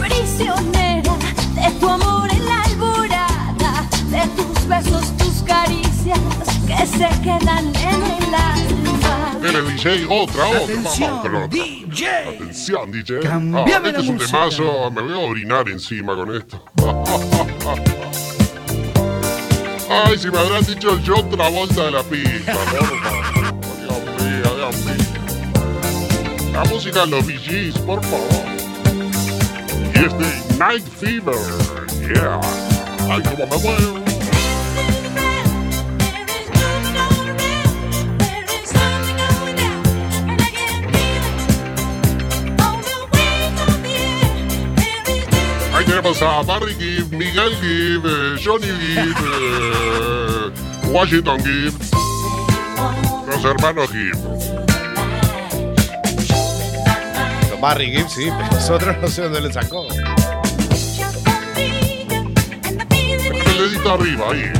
Prisionera 0.00 1.14
de 1.54 1.70
tu 1.80 1.88
amor 1.88 2.30
en 2.32 2.44
la 2.46 2.62
alborada, 2.62 3.88
de 4.10 4.26
tus 4.36 4.66
besos, 4.68 5.16
tus 5.18 5.42
caricias 5.42 6.18
que 6.66 6.86
se 6.86 7.08
quedan 7.22 7.66
en 7.76 8.02
el 8.02 8.34
alma. 8.34 9.38
Mire, 9.40 9.62
DJ, 9.62 10.06
otra, 10.08 10.46
otra. 10.46 10.62
Atención, 10.64 11.10
Vamos 11.10 11.26
otra. 11.26 11.48
DJ. 11.48 12.08
Atención, 12.28 12.92
DJ. 12.92 13.20
Cambiame 13.20 13.72
Ah, 13.72 13.76
este 13.76 13.92
la 13.92 13.98
es 13.98 14.08
un 14.08 14.14
música. 14.16 14.32
temazo. 14.38 14.90
Me 14.90 15.02
voy 15.02 15.12
a 15.12 15.18
orinar 15.18 15.68
encima 15.68 16.14
con 16.14 16.34
esto. 16.36 16.64
Ay, 19.92 20.18
si 20.18 20.30
me 20.30 20.38
habrán 20.38 20.64
dicho 20.64 20.90
el 20.94 21.02
John 21.06 21.28
Travolta 21.28 21.84
de 21.84 21.90
la 21.90 22.02
pista, 22.02 22.52
por 22.54 22.64
favor. 22.66 23.54
Dios 23.78 24.00
mío, 24.20 24.56
Dios 24.56 24.76
mío. 24.84 26.52
La 26.52 26.64
música 26.64 27.00
de 27.04 27.06
los 27.08 27.26
VGs, 27.26 27.78
por 27.80 28.02
favor. 28.04 28.46
Y 29.94 29.98
este 29.98 30.56
Night 30.58 30.84
Fever. 30.98 31.34
Yeah. 32.00 32.40
Ay, 33.10 33.22
cómo 33.22 33.46
me 33.46 33.58
muero. 33.58 34.01
Tenemos 46.02 46.22
a 46.22 46.42
Barry 46.42 46.74
Gibb, 46.74 47.12
Miguel 47.12 47.54
Gibb, 47.60 48.04
eh, 48.06 48.36
Johnny 48.42 48.66
Gibb, 48.66 49.16
eh, 49.18 50.50
Washington 50.90 51.38
Gibb, 51.38 51.72
los 53.28 53.44
hermanos 53.44 53.90
Gibb. 53.90 54.16
Los 57.50 57.60
Barry 57.60 57.92
Gibb, 57.92 58.08
sí, 58.08 58.28
pero 58.36 58.50
nosotros 58.52 58.96
no 59.00 59.08
sé 59.08 59.22
dónde 59.22 59.40
lo 59.42 59.52
sacó. 59.52 59.86
El 63.46 63.58
dedito 63.58 63.92
arriba, 63.92 64.26
ahí. 64.30 64.52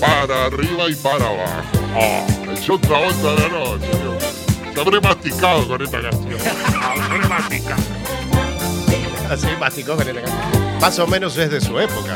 Para 0.00 0.46
arriba 0.46 0.90
y 0.90 0.94
para 0.96 1.24
abajo. 1.24 1.62
Ah, 1.94 2.26
el 2.50 2.58
show 2.58 2.78
Travolta 2.78 3.34
de 3.34 3.40
la 3.42 3.48
noche. 3.48 3.86
Dios. 4.02 4.24
Se 4.74 4.80
habré 4.80 5.00
masticado 5.00 5.68
con 5.68 5.82
esta 5.82 6.00
canción. 6.00 6.40
Habré 6.82 7.28
masticado. 7.28 7.91
Así 9.32 9.82
con 9.82 9.98
el- 10.06 10.20
Más 10.78 10.98
o 10.98 11.06
menos 11.06 11.38
es 11.38 11.50
de 11.50 11.58
su 11.58 11.78
época. 11.80 12.14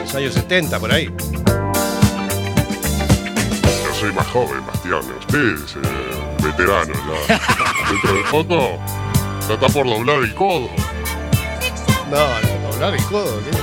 Los 0.00 0.14
años 0.16 0.34
70, 0.34 0.80
por 0.80 0.90
ahí. 0.90 1.14
Yo 3.84 3.94
soy 4.00 4.12
más 4.12 4.26
joven, 4.26 4.66
Bastián. 4.66 5.00
Usted 5.20 5.54
es 5.64 5.76
eh, 5.76 6.42
veterano 6.42 6.92
ya. 7.28 7.40
Dentro 7.88 8.14
de 8.14 8.22
poco 8.32 8.78
ya 9.46 9.54
está 9.54 9.68
por 9.68 9.86
doblar 9.86 10.18
el 10.24 10.34
codo. 10.34 10.68
No, 12.10 12.16
no, 12.40 12.70
doblar 12.72 12.94
el 12.94 13.04
codo. 13.04 13.40
¿qué? 13.44 13.56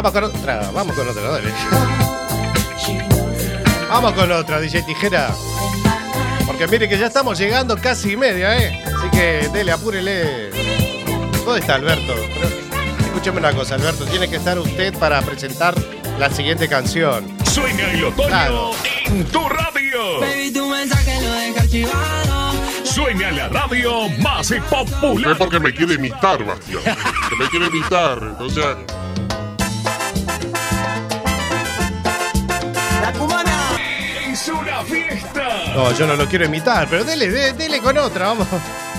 Vamos 0.00 0.12
con 0.12 0.22
otra, 0.24 0.70
vamos 0.72 0.94
con 0.96 1.08
otra, 1.08 1.22
dale. 1.22 1.52
Vamos 3.88 4.12
con 4.12 4.30
otra, 4.30 4.60
DJ 4.60 4.82
Tijera. 4.84 5.34
Porque 6.46 6.68
mire 6.68 6.88
que 6.88 6.96
ya 6.96 7.06
estamos 7.08 7.36
llegando 7.36 7.76
casi 7.76 8.16
media, 8.16 8.56
¿eh? 8.58 8.80
Así 8.84 9.10
que 9.10 9.48
dele, 9.52 9.72
apúrele. 9.72 10.50
¿Dónde 11.44 11.58
está 11.60 11.74
Alberto? 11.74 12.14
Pero, 12.32 12.48
escúcheme 13.06 13.38
una 13.38 13.52
cosa, 13.52 13.74
Alberto. 13.74 14.04
Tiene 14.04 14.30
que 14.30 14.36
estar 14.36 14.56
usted 14.56 14.96
para 15.00 15.20
presentar 15.22 15.74
la 16.16 16.30
siguiente 16.30 16.68
canción. 16.68 17.36
Sueña 17.44 17.90
el 17.90 18.04
otoño 18.04 18.28
Claro. 18.28 18.70
en 19.06 19.24
tu 19.24 19.48
radio. 19.48 20.20
Baby, 20.20 20.52
tu 20.52 20.64
mensaje 20.68 21.20
lo 21.22 21.32
deja 21.32 21.60
archivado. 21.60 22.52
Sueña 22.84 23.32
la 23.32 23.48
radio 23.48 24.08
más 24.20 24.52
popular. 24.70 25.32
Es 25.32 25.38
porque 25.38 25.58
me 25.58 25.74
quiere 25.74 25.94
imitar, 25.94 26.44
Bastián. 26.44 26.82
Que 26.84 27.36
me 27.36 27.48
quiere 27.50 27.66
imitar. 27.66 28.18
Entonces, 28.22 28.64
La 28.64 28.76
Fiesta. 34.84 35.72
No, 35.74 35.92
yo 35.92 36.06
no 36.06 36.16
lo 36.16 36.26
quiero 36.26 36.44
imitar, 36.46 36.86
pero 36.88 37.04
dele, 37.04 37.28
de- 37.30 37.52
dele 37.52 37.80
con 37.80 37.96
otra. 37.98 38.28
Vamos, 38.28 38.46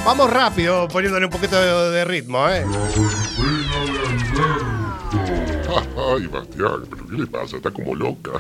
vamos 0.06 0.30
rápido, 0.30 0.88
poniéndole 0.88 1.26
un 1.26 1.32
poquito 1.32 1.60
de, 1.60 1.92
de 1.92 2.06
ritmo, 2.06 2.48
¿eh? 2.50 2.65
Ay, 6.12 6.26
Bastián, 6.28 6.82
¿pero 6.89 7.06
qué 7.08 7.15
le 7.18 7.28
pasa? 7.28 7.58
Está 7.58 7.70
como 7.72 7.94
loca. 7.96 8.32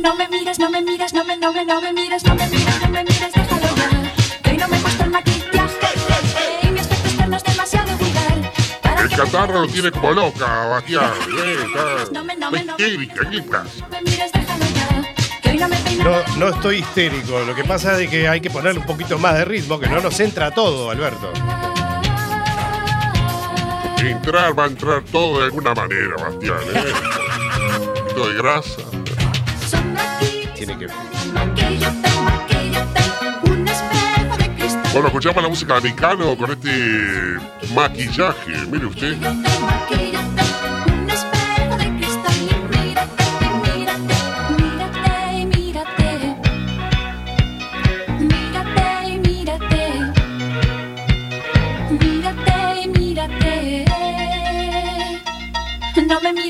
No 0.00 0.14
me 0.16 0.28
mires, 0.28 0.58
no 0.58 0.70
me 0.70 0.80
mires, 0.80 1.12
no 1.12 1.24
me, 1.24 1.36
no 1.36 1.52
me, 1.52 1.64
no 1.66 1.80
me 1.80 1.92
mires, 1.92 2.24
no 2.24 2.34
me 2.34 2.46
mires, 2.48 2.80
no 2.80 2.88
me 2.88 3.02
mires, 3.04 3.32
déjalo 3.32 3.76
ya. 3.76 4.12
Que 4.42 4.50
hoy 4.50 4.56
no 4.56 4.68
me 4.68 4.76
he 4.76 4.80
puesto 4.80 5.04
el 5.04 5.10
maquillaje 5.10 5.88
y 6.62 6.66
mi 6.70 6.80
aspecto 6.80 7.08
externo 7.08 7.36
es 7.36 7.44
demasiado 7.44 7.96
vulgar. 7.98 8.52
El 9.02 9.08
catarro 9.10 9.60
lo 9.62 9.68
tiene 9.68 9.90
como 9.90 10.12
loca, 10.12 10.46
Bastián. 10.66 11.10
No 12.12 12.24
me, 12.24 12.36
no 12.36 12.50
me, 12.50 12.64
no 12.64 12.76
me 12.78 12.88
mires, 14.02 14.32
no 16.02 16.38
No, 16.38 16.48
estoy 16.48 16.78
histérico. 16.78 17.40
Lo 17.40 17.54
que 17.54 17.64
pasa 17.64 18.00
es 18.00 18.08
que 18.08 18.28
hay 18.28 18.40
que 18.40 18.50
ponerle 18.50 18.80
un 18.80 18.86
poquito 18.86 19.18
más 19.18 19.34
de 19.34 19.44
ritmo, 19.44 19.78
que 19.78 19.88
no 19.88 20.00
nos 20.00 20.18
entra 20.20 20.50
todo, 20.50 20.90
Alberto. 20.90 21.32
Entrar 23.98 24.58
va 24.58 24.64
a 24.64 24.66
entrar 24.66 25.02
todo 25.04 25.38
de 25.38 25.44
alguna 25.44 25.74
manera, 25.74 26.16
Bastián. 26.16 26.58
¿eh? 26.74 26.92
Un 27.88 27.94
poquito 27.94 28.28
de 28.28 28.34
grasa. 28.34 28.82
Tiene 30.56 30.78
que. 30.78 30.86
Bueno, 34.92 35.06
escuchamos 35.06 35.42
la 35.42 35.48
música 35.48 35.80
de 35.80 35.88
Mecano 35.88 36.36
con 36.36 36.50
este 36.50 37.38
maquillaje. 37.72 38.52
Mire 38.70 38.86
usted. 38.86 39.16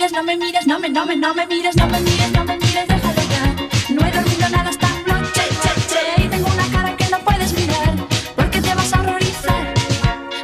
Mires, 0.03 0.13
no 0.13 0.25
me 0.25 0.37
mires, 0.37 0.67
no 0.67 0.81
me, 0.81 0.89
no 0.89 1.07
me, 1.07 1.17
no 1.17 1.33
me 1.33 1.47
mires, 1.47 1.77
no 1.77 1.87
me 1.87 2.01
mires, 2.01 2.33
no 2.33 2.45
me 2.45 2.57
mires, 2.57 2.89
déjalo 2.89 3.23
ya. 3.31 3.55
No 3.95 4.05
he 4.05 4.11
dormido 4.11 4.49
nada 4.49 4.71
esta 4.71 4.89
noche, 5.07 5.43
che, 5.63 5.71
che, 5.91 6.23
y 6.25 6.29
tengo 6.29 6.49
una 6.49 6.67
cara 6.73 6.97
que 6.97 7.09
no 7.09 7.21
puedes 7.21 7.53
mirar, 7.53 7.95
porque 8.35 8.61
te 8.61 8.75
vas 8.75 8.93
a 8.93 9.01
horrorizar. 9.01 9.73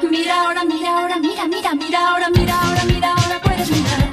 Mira 0.09 0.42
ahora, 0.42 0.64
mira 0.64 0.90
ahora, 0.97 1.18
mira, 1.18 1.49
mira, 1.49 1.75
mira 1.75 2.09
ahora, 2.09 2.31
mira 2.31 2.61
ahora, 2.61 2.85
mira 2.85 3.09
ahora, 3.09 3.40
puedes 3.42 3.68
mirar. 3.71 4.09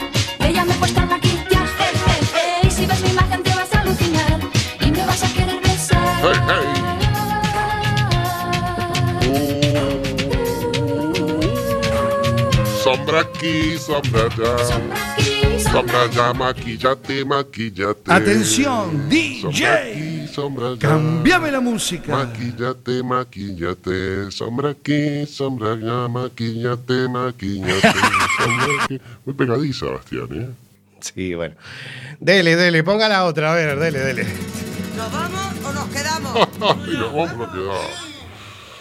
Ya 0.51 0.65
me 0.65 0.73
he 0.73 0.77
puesto 0.77 0.99
el 1.01 1.07
maquillaje, 1.07 1.87
je, 2.05 2.15
je, 2.33 2.67
y 2.67 2.71
si 2.71 2.85
ves 2.87 3.01
mi 3.03 3.09
imagen 3.09 3.43
te 3.43 3.53
vas 3.53 3.71
a 3.75 3.81
alucinar 3.81 4.39
y 4.79 4.89
me 4.89 5.05
vas 5.05 5.23
a 5.23 5.27
querer 5.27 5.61
besar. 5.61 5.99
Hey, 6.23 6.39
hey. 6.47 6.65
Sombra 12.83 13.19
aquí, 13.21 13.77
sombra 13.77 14.23
allá. 14.23 15.14
Sombra 15.75 16.03
allá, 16.03 16.33
maquillate, 16.33 17.25
maquillate. 17.25 18.09
Atención, 18.09 18.91
Sombra 18.91 19.09
DJ. 19.09 19.65
aquí, 19.67 20.27
sombra. 20.33 20.77
Cambiame 20.79 21.51
la 21.51 21.59
música. 21.59 22.15
Maquillate, 22.15 23.03
maquillate. 23.03 24.31
Sombra 24.31 24.69
aquí, 24.69 25.25
sombra 25.25 25.73
allá, 25.73 26.07
maquillate, 26.07 27.09
maquillate. 27.09 27.91
Sombra 28.39 28.83
aquí. 28.85 29.01
Muy 29.25 29.35
pegadiza, 29.35 29.87
Bastián, 29.87 30.27
¿eh? 30.31 30.49
Sí, 31.01 31.35
bueno. 31.35 31.55
Dele, 32.21 32.55
dele, 32.55 32.81
ponga 32.81 33.09
la 33.09 33.25
otra, 33.25 33.51
a 33.51 33.55
ver, 33.55 33.77
dele, 33.77 33.99
dele. 33.99 34.25
¿Nos 34.95 35.11
vamos 35.11 35.55
o 35.61 35.73
nos 35.73 35.89
quedamos? 35.89 36.33
nos 36.57 37.13
vamos 37.13 37.49
a 37.49 37.51
quedar. 37.51 37.89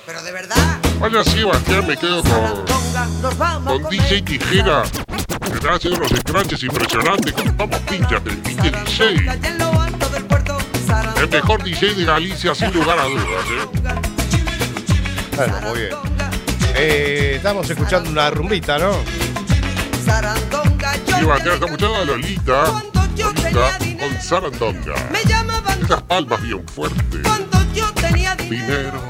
Pero 0.07 0.23
de 0.23 0.31
verdad. 0.31 0.84
Vaya 1.01 1.25
sí, 1.25 1.43
Bastián, 1.45 1.87
me 1.87 1.97
quedo 1.97 2.23
con, 2.23 3.65
con 3.65 3.91
DJ 3.91 4.23
Tijera. 4.23 4.83
Que 5.47 5.53
está 5.55 5.75
haciendo 5.75 5.99
unos 5.99 6.11
scratches 6.11 6.63
impresionantes. 6.63 7.33
Con, 7.33 7.57
vamos, 7.57 7.79
pinchate, 7.81 8.31
pinche 8.31 8.71
DJ. 8.71 9.31
En 9.43 9.59
lo 9.59 9.81
alto 9.81 10.09
del 10.09 10.25
puerto. 10.25 10.59
El 11.17 11.29
mejor 11.29 11.63
DJ 11.63 11.95
de 11.95 12.05
Galicia, 12.05 12.55
sin 12.55 12.73
lugar 12.73 12.99
a 12.99 13.05
dudas, 13.05 13.25
¿eh? 13.51 13.69
Bueno, 15.37 15.61
muy 15.63 15.79
bien. 15.81 15.91
Eh, 16.77 17.33
estamos 17.37 17.69
escuchando 17.69 18.11
una 18.11 18.31
rumbita, 18.31 18.79
¿no? 18.79 18.93
Sarandonga. 20.05 20.95
Yo 21.07 21.21
Y 21.21 21.25
Bastián 21.25 21.55
está 21.55 21.67
escuchando 21.67 21.97
a 21.97 22.05
Lolita. 22.05 22.65
Lolita 23.17 23.79
con 23.99 24.21
Sarandonga. 24.23 24.95
me 25.13 25.25
llamaban, 25.25 25.83
Esas 25.83 26.03
palmas 26.03 26.43
bien 26.43 26.67
fuertes. 26.69 27.21
yo 27.75 27.91
tenía 27.95 28.35
dinero. 28.37 28.67
Dinero. 28.67 29.01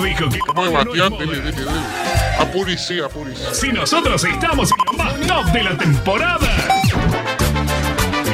¿Quién 0.00 0.16
te 0.16 1.26
dijo 1.26 1.42
que. 1.42 1.64
Apurice, 2.38 3.04
apurice. 3.04 3.54
Si 3.54 3.68
nosotros 3.72 4.24
estamos 4.24 4.70
en 4.70 4.76
lo 4.86 5.04
más 5.04 5.20
top 5.26 5.52
de 5.52 5.62
la 5.62 5.76
temporada. 5.76 6.48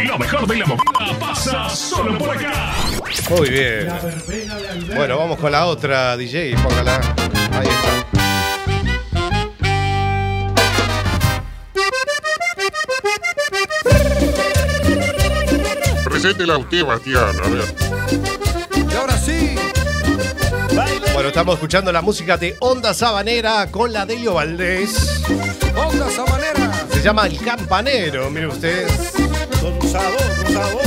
Lo 0.04 0.18
mejor 0.18 0.46
de 0.46 0.56
la 0.56 0.66
movida 0.66 1.18
pasa 1.18 1.68
solo 1.68 2.16
por 2.16 2.30
acá. 2.30 2.72
Muy 3.30 3.50
bien. 3.50 3.88
Bueno, 4.94 5.18
vamos 5.18 5.38
con 5.38 5.50
la 5.50 5.66
otra, 5.66 6.16
DJ. 6.16 6.54
Póngala. 6.62 7.00
Ahí 7.52 7.68
está. 7.68 8.06
Preséntela 16.04 16.56
usted, 16.56 16.84
Bastián. 16.84 17.36
A 17.44 17.48
ver. 17.48 17.85
Bueno, 21.16 21.30
estamos 21.30 21.54
escuchando 21.54 21.90
la 21.92 22.02
música 22.02 22.36
de 22.36 22.58
Onda 22.60 22.92
Sabanera 22.92 23.70
con 23.70 23.90
la 23.90 24.04
Delio 24.04 24.34
Valdés. 24.34 25.22
Onda 25.74 26.10
Sabanera. 26.10 26.86
Se 26.92 27.00
llama 27.00 27.26
El 27.26 27.38
Campanero, 27.38 28.28
mire 28.28 28.48
usted. 28.48 28.86
Con 29.58 29.88
sabor, 29.88 30.18
con 30.44 30.52
sabor. 30.52 30.82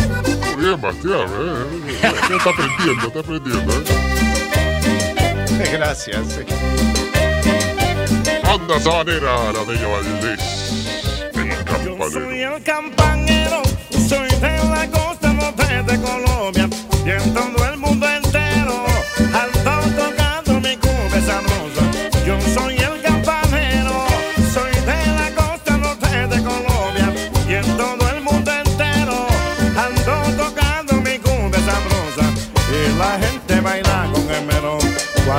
Muy 0.55 0.65
bien, 0.65 0.79
Bastián. 0.79 1.25
¿eh? 1.31 2.11
Está 2.37 2.51
aprendiendo, 2.51 3.07
está 3.07 3.19
aprendiendo. 3.21 3.73
¿eh? 3.73 5.69
Gracias. 5.73 6.21
sí. 6.27 6.41
Onda 8.47 8.79
Sabanera, 8.79 9.51
la 9.51 9.63
de 9.65 9.83
Valdés. 9.83 11.33
El 11.33 11.63
campanero. 11.65 12.11
Soy 12.11 12.41
el 12.43 12.61
campanero, 12.61 13.63
soy 14.07 14.29
de 14.29 14.57
la 14.69 14.87
costa 14.91 15.33
norte 15.33 15.65
de 15.65 15.99
Colombia 15.99 16.69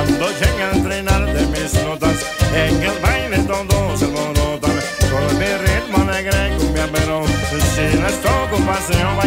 cuando 0.05 0.29
llega 0.31 0.69
a 0.69 0.73
entrenar 0.73 1.25
de 1.33 1.45
mis 1.47 1.73
notas 1.83 2.25
en 2.55 2.81
el 2.81 2.99
baile 3.01 3.37
todos 3.39 3.99
se 3.99 4.05
alborotan 4.05 4.79
con 5.11 5.37
mi 5.37 5.45
ritmo 5.45 5.97
alegre 6.09 6.57
cumbia 6.57 6.89
pero 6.91 7.23
si 7.75 7.97
les 7.97 8.21
toco 8.21 8.57
paseo 8.65 9.20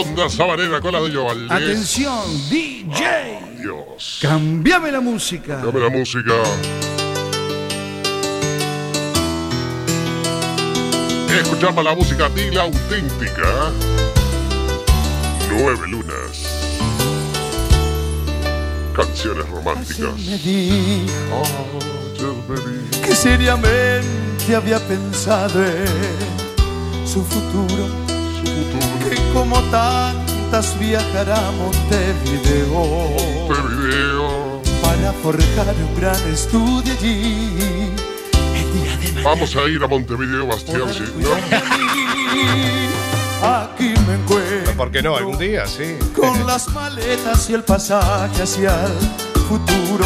Onda 0.00 0.28
Sabanera 0.28 0.80
con 0.80 0.92
la 0.92 1.00
de 1.00 1.16
Valdés. 1.16 1.50
Atención, 1.50 2.48
DJ. 2.50 3.38
Dios. 3.60 4.18
Cambiame 4.22 4.92
la 4.92 5.00
música. 5.00 5.56
Dame 5.56 5.80
la 5.80 5.88
música. 5.88 6.34
Escuchamos 11.40 11.84
la 11.84 11.94
música 11.94 12.28
de 12.30 12.50
la 12.52 12.62
auténtica. 12.62 13.70
Nueve 15.50 15.86
lunas. 15.88 16.78
Canciones 18.94 19.48
románticas. 19.48 20.18
Me 20.26 20.36
dijo 20.38 21.42
Ayer 22.12 22.34
me 22.48 22.56
di- 22.56 23.00
que 23.06 23.14
seriamente 23.14 24.56
había 24.56 24.80
pensado 24.80 25.64
en 25.64 27.06
su 27.06 27.24
futuro, 27.24 27.86
que 29.08 29.16
como 29.32 29.60
tantas 29.70 30.78
viajará 30.78 31.36
a 31.36 31.52
Montevideo 31.52 32.68
Montevideo. 33.48 34.62
para 34.82 35.12
forjar 35.22 35.74
un 35.74 36.00
gran 36.00 36.32
estudio 36.32 36.92
allí. 36.92 37.92
Vamos 39.22 39.54
a 39.56 39.62
ir 39.68 39.82
a 39.82 39.88
Montevideo, 39.88 40.46
Bastián, 40.46 40.92
sí, 40.92 41.04
¿no? 41.18 41.30
Aquí 43.42 43.94
me 44.06 44.14
encuentro. 44.14 44.72
¿Por 44.76 44.90
qué 44.90 45.02
no? 45.02 45.16
Algún 45.16 45.38
día, 45.38 45.66
sí. 45.66 45.96
con 46.14 46.46
las 46.46 46.68
maletas 46.68 47.48
y 47.50 47.54
el 47.54 47.62
pasaje 47.62 48.42
hacia 48.42 48.86
el 48.86 48.92
futuro. 49.48 50.04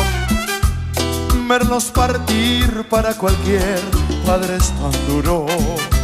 Verlos 1.49 1.87
partir 1.87 2.85
para 2.89 3.15
cualquier 3.15 3.81
padre 4.27 4.57
es 4.57 4.71
tan 4.71 5.07
duro. 5.07 5.47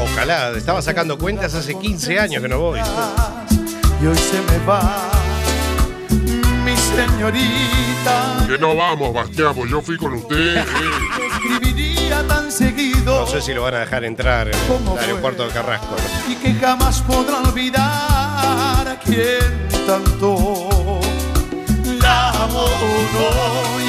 Ojalá, 0.02 0.50
estaba 0.56 0.82
sacando 0.82 1.18
cuentas 1.18 1.54
hace 1.54 1.74
15 1.78 2.18
años 2.18 2.42
que 2.42 2.48
no 2.48 2.58
voy. 2.58 2.80
Y 4.02 4.06
hoy 4.06 4.16
se 4.18 4.40
me 4.42 4.64
va 4.66 5.10
mi 6.64 6.76
señorita. 6.76 8.46
Que 8.46 8.58
no 8.58 8.74
vamos, 8.76 9.12
Bastián, 9.14 9.54
pues 9.54 9.70
yo 9.70 9.80
fui 9.80 9.96
con 9.96 10.14
usted. 10.14 10.56
eh. 10.58 10.64
Escribiría 11.32 12.26
tan 12.26 12.50
seguido 12.50 13.20
No 13.20 13.26
sé 13.26 13.40
si 13.40 13.52
lo 13.54 13.62
van 13.62 13.74
a 13.74 13.78
dejar 13.80 14.04
entrar 14.04 14.48
en 14.48 14.54
¿Cómo 14.66 14.94
el 14.94 15.00
aeropuerto 15.04 15.44
de 15.44 15.50
Carrasco. 15.50 15.94
¿no? 15.96 16.32
y 16.32 16.36
que 16.36 16.54
jamás 16.54 17.00
podrá 17.02 17.38
olvidar 17.38 18.88
a 18.88 18.98
quien 19.04 19.68
tanto 19.86 21.00
la 22.00 22.30
amó. 22.30 22.66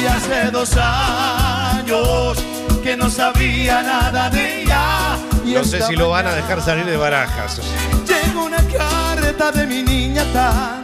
Y 0.02 0.06
hace 0.06 0.50
dos 0.50 0.76
años 0.76 2.36
que 2.82 2.96
no 2.96 3.10
sabía 3.10 3.82
nada 3.82 4.30
de 4.30 4.62
ella. 4.62 5.16
Y 5.44 5.54
No 5.54 5.64
sé 5.64 5.82
si 5.82 5.96
lo 5.96 6.10
van 6.10 6.26
a 6.26 6.32
dejar 6.34 6.62
salir 6.62 6.84
de 6.84 6.96
barajas. 6.96 7.60
Llegó 8.06 8.44
una 8.44 8.58
carta 8.58 9.50
de 9.52 9.66
mi 9.66 9.82
niña 9.82 10.24
tan 10.32 10.80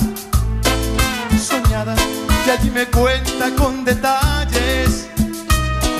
soñada 1.39 1.95
que 2.45 2.51
allí 2.51 2.71
me 2.71 2.87
cuenta 2.87 3.51
con 3.57 3.85
detalles. 3.85 5.09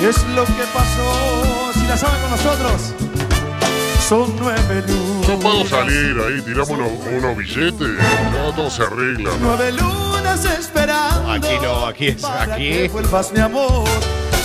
Es 0.01 0.23
lo 0.35 0.45
que 0.45 0.63
pasó, 0.73 1.71
si 1.73 1.87
la 1.87 1.97
saben 1.97 2.21
con 2.21 2.31
nosotros. 2.31 2.93
Son 4.07 4.33
nueve 4.39 4.83
lunas. 4.87 5.27
Yo 5.27 5.39
puedo 5.39 5.65
salir 5.65 6.15
ahí, 6.25 6.41
tiramos 6.41 6.69
unos, 6.69 6.91
unos 7.11 7.37
billetes. 7.37 7.87
Ya 7.97 8.55
todo 8.55 8.69
se 8.69 8.83
arregla. 8.83 9.31
Nueve 9.41 9.71
lunas 9.73 10.45
esperando. 10.45 11.31
Aquí 11.31 11.57
no, 11.61 11.85
aquí 11.87 12.07
es, 12.07 12.21
para 12.21 12.53
aquí. 12.53 12.69
que 12.71 12.89
vuelvas 12.89 13.31
mi 13.33 13.39
amor. 13.39 13.83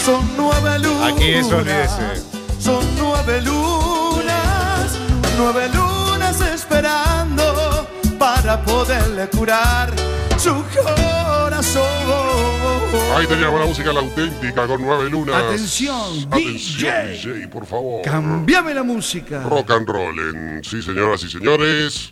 Son 0.04 0.28
nueve 0.36 0.78
lunas. 0.80 1.12
Aquí 1.12 1.30
eso, 1.30 1.56
olvídese. 1.58 2.22
Son 2.58 2.84
nueve 2.98 3.40
lunas. 3.42 4.98
Nueve 5.38 5.68
lunas 5.72 6.40
esperando 6.40 7.86
para 8.18 8.60
poderle 8.62 9.28
curar 9.28 9.92
su 10.36 10.54
corazón. 10.74 11.82
Ahí 13.16 13.26
teníamos 13.28 13.60
la 13.60 13.66
música 13.66 13.92
la 13.92 14.00
auténtica 14.00 14.66
con 14.66 14.82
nueve 14.82 15.08
lunas. 15.08 15.36
Atención, 15.36 16.26
Atención, 16.30 17.06
DJ. 17.12 17.32
DJ, 17.34 17.48
por 17.48 17.64
favor. 17.64 18.02
Cambiame 18.02 18.74
la 18.74 18.82
música. 18.82 19.44
Rock 19.44 19.70
and 19.70 19.88
roll 19.88 20.18
en 20.18 20.64
Sí, 20.64 20.82
señoras 20.82 21.22
y 21.22 21.30
señores. 21.30 22.10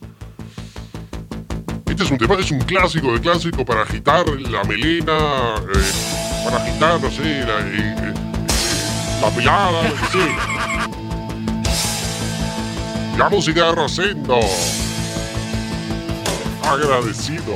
Este 1.87 2.05
es 2.05 2.11
un 2.13 2.19
tema, 2.19 2.35
es 2.37 2.51
un 2.53 2.61
clásico 2.61 3.13
de 3.13 3.21
clásico 3.21 3.65
para 3.65 3.83
agitar 3.83 4.25
la 4.29 4.63
melena, 4.63 5.57
eh, 5.75 6.20
para 6.45 6.57
agitar, 6.57 7.01
no 7.01 7.11
sé, 7.11 7.45
la, 7.45 7.61
eh, 7.61 7.95
eh, 7.99 8.15
la 9.21 9.31
que 9.31 9.43
sea. 10.13 10.37
La 13.19 13.29
música 13.29 13.67
de 13.67 13.73
Rosendo. 13.73 14.41
Agradecido. 16.63 17.55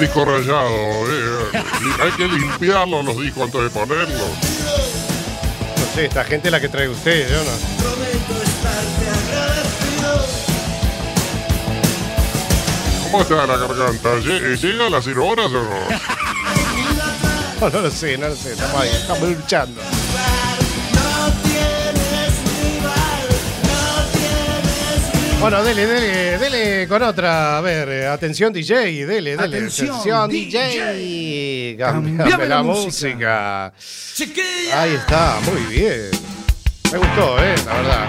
Disco 0.00 0.24
rayado, 0.24 0.68
eh. 1.12 1.62
Hay 2.02 2.10
que 2.12 2.26
limpiarlo 2.28 3.02
los 3.02 3.16
discos 3.20 3.44
antes 3.44 3.62
de 3.62 3.70
ponerlos. 3.70 4.18
No 4.18 5.94
sé, 5.94 6.06
esta 6.06 6.24
gente 6.24 6.48
es 6.48 6.52
la 6.52 6.60
que 6.60 6.68
trae 6.68 6.88
usted, 6.88 7.28
yo 7.30 7.44
no. 7.44 8.60
¿Cómo 13.10 13.22
está 13.22 13.46
la 13.46 13.56
garganta? 13.56 14.14
¿Lle- 14.20 14.56
¿Llega 14.56 14.86
a 14.86 14.90
las 14.90 15.04
0 15.04 15.26
horas 15.26 15.46
o 15.46 15.50
no? 15.50 15.60
No, 17.60 17.68
no 17.68 17.80
lo 17.82 17.90
sé, 17.90 18.16
no 18.16 18.26
lo 18.26 18.34
sé. 18.34 18.52
Estamos 18.52 18.80
ahí, 18.80 18.88
estamos 18.88 19.28
luchando. 19.28 19.82
Bueno, 25.40 25.62
dele, 25.64 25.86
dele, 25.86 26.38
dele 26.38 26.86
con 26.86 27.02
otra. 27.02 27.56
A 27.56 27.60
ver, 27.62 27.88
eh, 27.88 28.06
atención 28.06 28.52
DJ, 28.52 29.06
dele, 29.06 29.36
dele. 29.38 29.56
Atención, 29.56 30.28
DJ. 30.28 30.58
DJ. 30.58 31.76
Cambiame 31.78 32.18
Cambiame 32.18 32.46
la 32.46 32.56
la 32.56 32.62
música. 32.62 33.72
Chiquilla. 34.14 34.82
Ahí 34.82 34.92
está, 34.92 35.38
muy 35.46 35.62
bien. 35.74 36.10
Me 36.92 36.98
gustó, 36.98 37.42
eh, 37.42 37.54
la 37.64 37.72
verdad. 37.72 38.08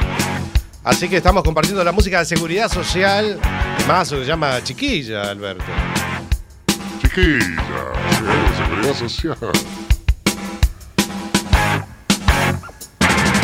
Así 0.84 1.07
que 1.07 1.17
estamos 1.17 1.41
compartiendo 1.43 1.82
la 1.86 1.93
música 1.93 2.19
de 2.19 2.25
seguridad 2.25 2.69
social. 2.69 3.39
Más 3.88 4.09
se 4.09 4.25
llama 4.25 4.61
Chiquilla, 4.61 5.29
Alberto. 5.32 5.63
Chiquilla, 7.01 7.45
seguridad 8.57 8.93
social. 8.93 9.38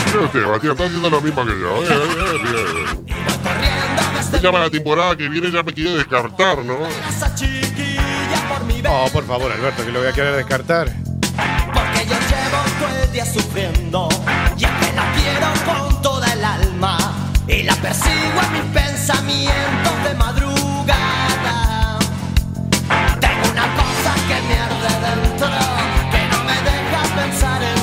Mira 0.07 0.25
usted, 0.25 0.45
Bastián, 0.45 0.71
está 0.73 0.85
haciendo 0.85 1.09
lo 1.09 1.21
mismo 1.21 1.45
que 1.45 1.51
yo. 1.59 1.83
Eh, 1.83 1.87
eh, 1.89 3.03
bien. 3.05 3.26
Me 4.31 4.39
llama 4.39 4.59
la 4.59 4.69
temporada 4.69 5.15
que 5.15 5.27
viene, 5.29 5.51
ya 5.51 5.63
me 5.63 5.73
quiere 5.73 5.91
descartar, 5.91 6.63
¿no? 6.63 6.77
Mi 8.67 8.81
Oh, 8.89 9.07
por 9.11 9.25
favor, 9.25 9.51
Alberto, 9.51 9.85
que 9.85 9.91
lo 9.91 9.99
voy 9.99 10.07
a 10.07 10.13
querer 10.13 10.35
descartar. 10.35 10.87
Porque 11.73 12.05
yo 12.05 12.15
llevo 12.15 12.57
todo 12.79 13.03
el 13.03 13.11
día 13.11 13.25
sufriendo 13.25 14.09
Y 14.57 14.63
es 14.63 14.71
que 14.71 14.93
la 14.93 15.13
quiero 15.13 15.47
con 15.65 16.01
toda 16.01 16.31
el 16.33 16.43
alma 16.43 16.97
Y 17.47 17.63
la 17.63 17.75
persigo 17.75 18.41
en 18.45 18.53
mis 18.53 18.63
pensamientos 18.73 20.03
de 20.03 20.13
madrugada 20.15 21.99
Tengo 23.19 23.51
una 23.51 23.67
cosa 23.75 24.15
que 24.27 24.41
me 24.47 24.59
arde 24.59 24.93
dentro 25.07 25.49
Que 26.11 26.27
no 26.31 26.43
me 26.43 26.57
deja 26.63 27.01
pensar 27.15 27.61
en 27.61 27.76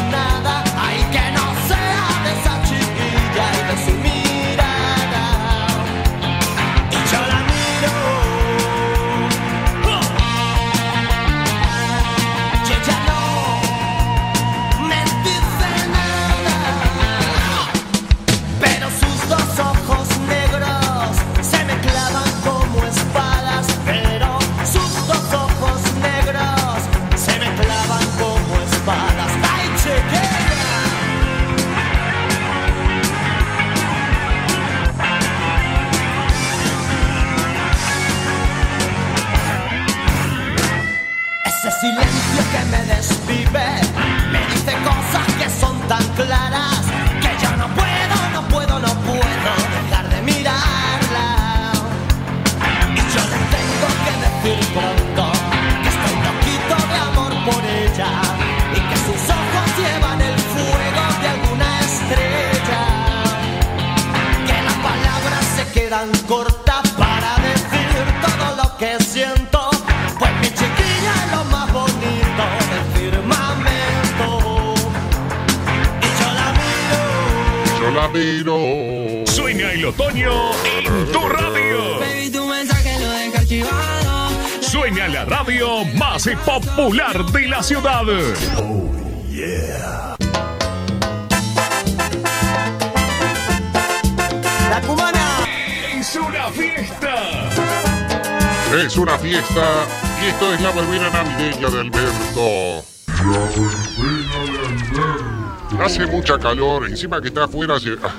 calor, 106.45 106.86
encima 106.86 107.22
que 107.22 107.28
está 107.28 107.45
afuera 107.45 107.76
hace, 107.76 107.97
ah, 108.03 108.12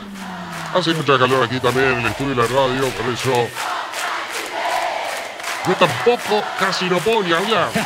hace 0.80 0.96
mucha 0.96 1.16
calor 1.20 1.44
aquí 1.44 1.60
también 1.60 1.90
en 1.90 2.00
el 2.00 2.08
estudio 2.08 2.34
de 2.34 2.42
la 2.42 2.48
radio, 2.48 2.90
por 2.90 3.14
eso 3.14 3.48
yo 5.68 5.74
tampoco 5.76 6.44
casi 6.60 6.86
no 6.86 6.98
puedo 6.98 7.22
ni 7.22 7.34
hablar. 7.34 7.70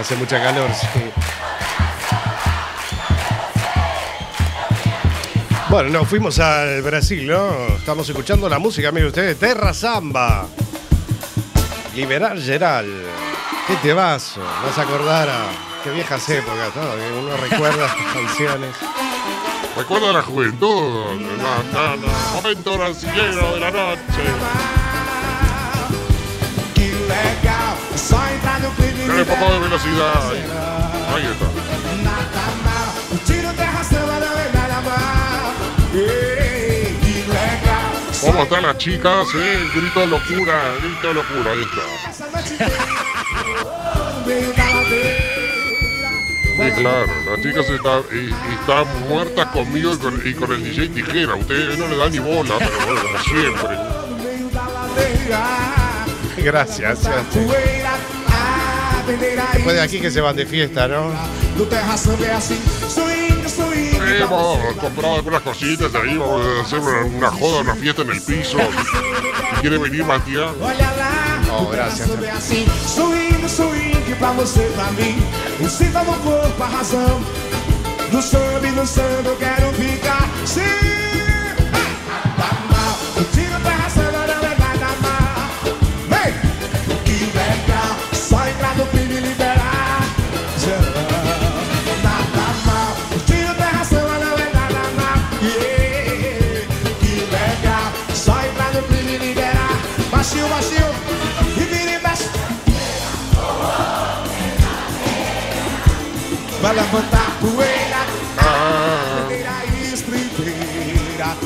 Hace 0.00 0.14
mucha 0.14 0.40
calor, 0.40 0.70
sí. 0.72 0.86
Bueno, 5.68 5.90
nos 5.90 6.08
fuimos 6.08 6.38
al 6.38 6.82
Brasil, 6.82 7.26
¿no? 7.26 7.76
Estamos 7.76 8.08
escuchando 8.08 8.48
la 8.48 8.60
música, 8.60 8.92
mire 8.92 9.08
ustedes, 9.08 9.36
Terra 9.36 9.74
Samba. 9.74 10.46
Liberal 11.96 12.40
Geral. 12.40 12.86
¿Qué 13.66 13.74
te 13.82 13.92
vas? 13.92 14.36
Vas 14.64 14.78
a 14.78 14.82
acordar 14.82 15.28
a 15.28 15.69
qué 15.84 15.90
viejas 15.90 16.28
épocas, 16.28 16.74
¿no? 16.76 16.82
Que 16.96 17.12
uno 17.18 17.36
recuerda 17.36 17.86
estas 17.86 18.12
canciones. 18.12 18.74
Recuerda 19.76 20.12
la 20.12 20.22
juventud, 20.22 21.20
la, 21.38 21.80
la- 21.80 21.96
la- 21.96 22.32
momento 22.34 22.76
brasileño 22.76 23.52
de 23.54 23.60
la 23.60 23.70
noche. 23.70 24.22
Dale 29.06 29.22
un 29.22 29.28
poco 29.28 29.52
de 29.52 29.58
velocidad. 29.60 30.30
Ahí 31.14 31.26
está. 31.26 31.46
¿Cómo 38.20 38.42
están 38.42 38.62
las 38.62 38.76
chicas? 38.78 39.26
Eh? 39.34 39.68
Grito 39.74 40.00
de 40.00 40.06
locura, 40.06 40.74
grito 40.82 41.08
de 41.08 41.14
locura, 41.14 41.52
ahí 41.52 41.62
está. 41.62 41.82
Sí, 46.60 46.70
claro, 46.82 47.06
las 47.30 47.42
chicas 47.42 47.68
están, 47.70 48.02
y- 48.12 48.28
y 48.28 48.54
están 48.60 49.08
muertas 49.08 49.46
conmigo 49.46 49.94
y 49.94 49.96
con, 49.98 50.22
y 50.28 50.34
con 50.34 50.52
el 50.52 50.62
DJ 50.64 50.88
Tijera. 50.88 51.34
Ustedes 51.34 51.78
no 51.78 51.88
le 51.88 51.96
dan 51.96 52.12
ni 52.12 52.18
bola, 52.18 52.54
pero 52.58 52.70
bueno, 52.86 53.00
como 53.02 53.18
siempre. 53.24 53.76
Gracias. 56.42 56.98
Después 59.54 59.74
de 59.76 59.80
aquí 59.82 60.00
que 60.00 60.10
se 60.10 60.20
van 60.20 60.36
de 60.36 60.46
fiesta, 60.46 60.86
¿no? 60.88 61.12
Vamos 64.30 64.58
a 64.76 64.80
comprar 64.80 65.12
algunas 65.14 65.42
cositas 65.42 65.94
ahí, 65.94 66.16
vamos 66.16 66.46
a 66.46 66.60
hacer 66.62 66.78
una, 66.78 67.04
una 67.04 67.30
joda, 67.30 67.60
una 67.60 67.74
fiesta 67.74 68.02
en 68.02 68.10
el 68.10 68.20
piso. 68.22 68.58
Si 68.58 69.60
quiere 69.62 69.78
venir, 69.78 70.04
Matías. 70.04 70.50
Oh, 71.52 71.68
gracias. 71.70 72.08
Sinta 75.68 76.02
no 76.02 76.14
corpo 76.14 76.62
a 76.62 76.66
razão. 76.66 77.20
Do 78.10 78.20
samba 78.20 78.66
e 78.66 78.70
no 78.72 78.86
samba 78.86 79.28
eu 79.28 79.36
quero 79.36 79.72
ficar. 79.74 80.28
Sim. 80.46 80.99
Vai 106.62 106.74
levantar 106.74 107.38
poeira. 107.40 108.04
Poeira 108.36 109.64
estribeira. 109.92 111.36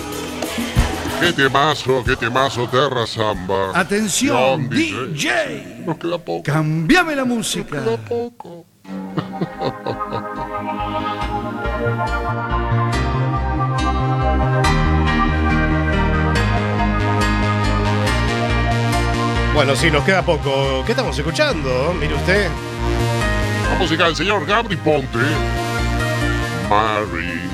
Qué 1.20 1.32
temazo, 1.32 2.02
qué 2.04 2.16
temazo, 2.16 2.66
Terra 2.68 3.06
Samba. 3.06 3.70
Atención, 3.78 4.68
DJ. 4.68 5.84
Nos 5.86 5.98
queda 5.98 6.18
poco. 6.18 6.42
Cambiame 6.42 7.14
la 7.14 7.24
música. 7.24 7.80
Bueno, 19.54 19.76
sí, 19.76 19.90
nos 19.92 20.02
queda 20.02 20.22
poco. 20.22 20.82
¿Qué 20.84 20.90
estamos 20.90 21.16
escuchando? 21.16 21.94
Mire 22.00 22.14
usted. 22.14 22.50
Música 23.78 24.06
del 24.06 24.16
señor 24.16 24.46
Gabri 24.46 24.76
Ponte. 24.76 25.18
Mary. 26.68 27.53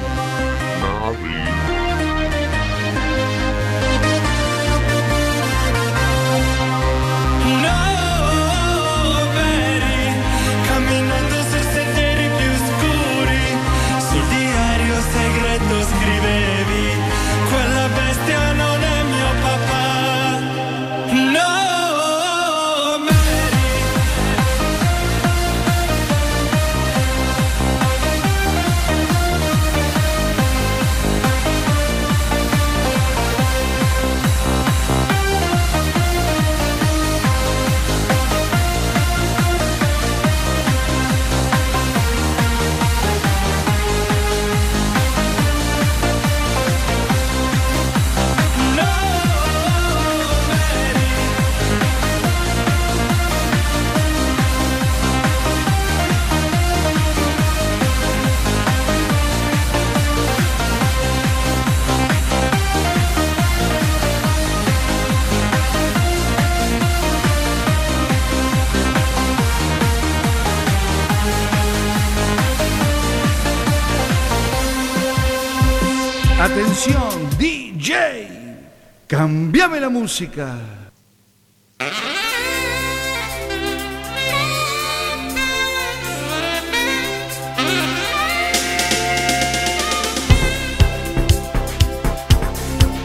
Atención, 76.50 77.30
DJ. 77.38 78.28
Cambiame 79.06 79.78
la 79.78 79.88
música. 79.88 80.58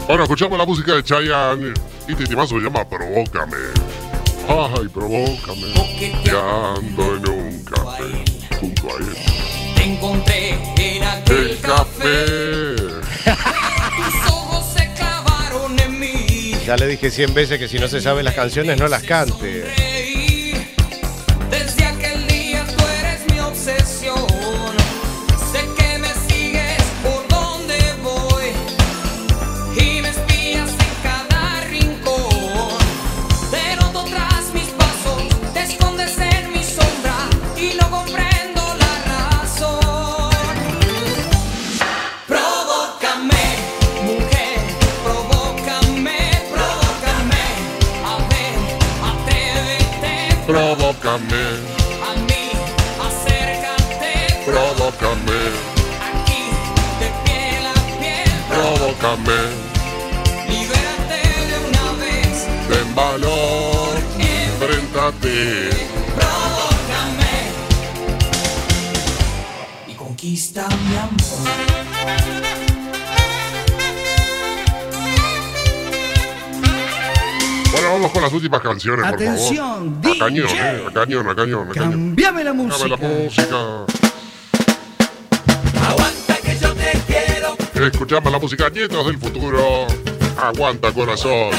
Ahora 0.09 0.23
escuchamos 0.23 0.57
la 0.57 0.65
música 0.65 0.95
de 0.95 1.03
Chayanne. 1.03 1.73
Y 2.07 2.13
este 2.13 2.25
temazo 2.25 2.57
se 2.57 2.63
llama 2.63 2.87
Provócame. 2.89 3.57
Ay, 4.49 4.87
provócame. 4.87 5.71
Que 6.23 6.31
ando 6.31 7.15
en 7.15 7.29
un 7.29 7.63
café 7.63 8.25
junto 8.59 8.87
a 8.87 8.97
él. 8.97 9.15
Te 9.75 9.83
encontré 9.83 10.49
en 10.77 11.03
aquel 11.03 11.49
El 11.49 11.59
café. 11.59 12.84
Ya 16.65 16.75
le 16.75 16.87
dije 16.87 17.11
100 17.11 17.33
veces 17.35 17.59
que 17.59 17.67
si 17.67 17.77
no 17.77 17.87
se 17.87 18.01
sabe 18.01 18.23
las 18.23 18.33
canciones 18.33 18.79
no 18.79 18.87
las 18.87 19.03
cante. 19.03 19.94
Bueno, 77.71 77.89
vamos 77.93 78.11
con 78.11 78.21
las 78.21 78.31
últimas 78.31 78.61
canciones, 78.61 79.05
por 79.05 79.19
favor. 79.19 79.39
A 79.41 79.47
cañón, 79.47 80.01
DJ. 80.01 80.57
eh. 80.57 80.83
A 80.87 80.93
cañón, 80.93 81.27
a 81.29 81.35
cañón, 81.35 81.69
a 81.69 81.73
cañón. 81.73 81.91
Cambiame 81.91 82.43
la 82.43 82.53
música. 82.53 82.87
la 82.87 82.97
música. 82.97 83.55
Aguanta 85.89 86.37
que 86.43 86.57
yo 86.57 86.73
te 86.73 86.91
quiero, 87.05 87.57
Escuchamos 87.87 88.31
la 88.31 88.39
música 88.39 88.69
Nietos 88.69 89.05
del 89.07 89.17
Futuro. 89.17 89.87
Aguanta, 90.41 90.91
corazón. 90.93 91.49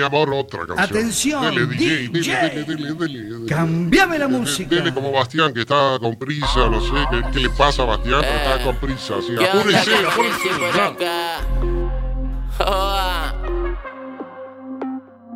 Mi 0.00 0.06
amor 0.06 0.32
otra 0.32 0.60
canción. 0.66 0.78
Atención, 0.78 1.54
Dele, 1.54 1.66
DJ, 1.66 1.86
dele, 1.86 2.08
DJ. 2.08 2.32
dele, 2.34 2.64
dele, 2.64 2.94
dele, 2.94 3.22
dele. 3.22 3.46
Cambiame 3.46 4.18
la 4.18 4.28
música. 4.28 4.74
Dele 4.76 4.94
como 4.94 5.12
Bastián 5.12 5.52
que 5.52 5.60
está 5.60 5.98
con 6.00 6.16
prisa, 6.18 6.68
no 6.70 6.80
sé 6.80 6.92
qué, 7.10 7.22
qué 7.32 7.40
le 7.40 7.50
pasa 7.50 7.82
a 7.82 7.86
Bastián, 7.86 8.20
pero 8.22 8.34
está 8.36 8.64
con 8.64 8.76
prisa. 8.76 9.14
Así, 9.18 9.28
¿Qué 9.28 9.44
onda, 9.44 9.80
apúrese, 9.80 9.94
apúrese. 10.06 10.50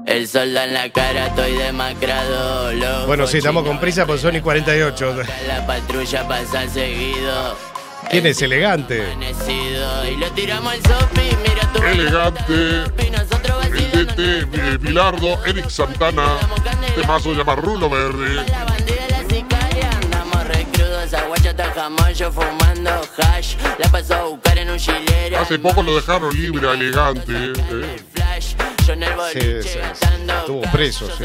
El 0.06 0.28
sol 0.28 0.52
da 0.52 0.64
en 0.64 0.74
la 0.74 0.90
cara, 0.92 1.26
estoy 1.28 1.52
demacrado. 1.52 2.72
loco, 2.72 3.06
Bueno, 3.06 3.26
sí, 3.26 3.38
estamos 3.38 3.64
con 3.64 3.80
prisa 3.80 4.06
por 4.06 4.18
Sony 4.18 4.40
48. 4.42 5.16
La 5.48 5.66
patrulla 5.66 6.28
pasa 6.28 6.68
seguido. 6.68 7.56
¿Quién 8.10 8.26
es 8.26 8.40
elegante? 8.42 9.02
Y 10.12 10.16
lo 10.16 10.30
tiramos 10.32 10.74
al 10.74 10.82
sopi, 10.82 11.22
mira 11.42 11.72
tu 11.72 11.82
Elegante. 11.82 12.84
DT, 13.95 14.18
eh, 14.18 14.78
Bilardo, 14.80 15.45
Eric 15.47 15.68
Santana. 15.68 16.36
Este 16.86 17.07
mazo 17.07 17.30
se 17.30 17.36
llama 17.36 17.55
Rulo 17.57 17.88
Verde. 17.90 18.45
Hace 25.40 25.59
poco 25.59 25.82
lo 25.82 25.95
dejaron 25.97 26.34
libre 26.34 26.70
Elegante. 26.72 27.32
eh. 27.32 27.97
Sí, 29.32 29.40
sí, 29.62 29.68
sí. 29.68 29.78
Estuvo 30.40 30.61
preso, 30.72 31.07
sí. 31.16 31.24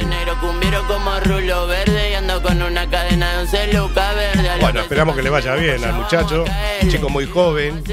Bueno, 4.61 4.79
esperamos 4.81 5.15
que 5.15 5.21
le 5.23 5.29
vaya 5.29 5.55
bien 5.55 5.83
al 5.83 5.93
muchacho. 5.93 6.45
Un 6.81 6.89
chico 6.89 7.09
muy 7.09 7.25
joven. 7.25 7.83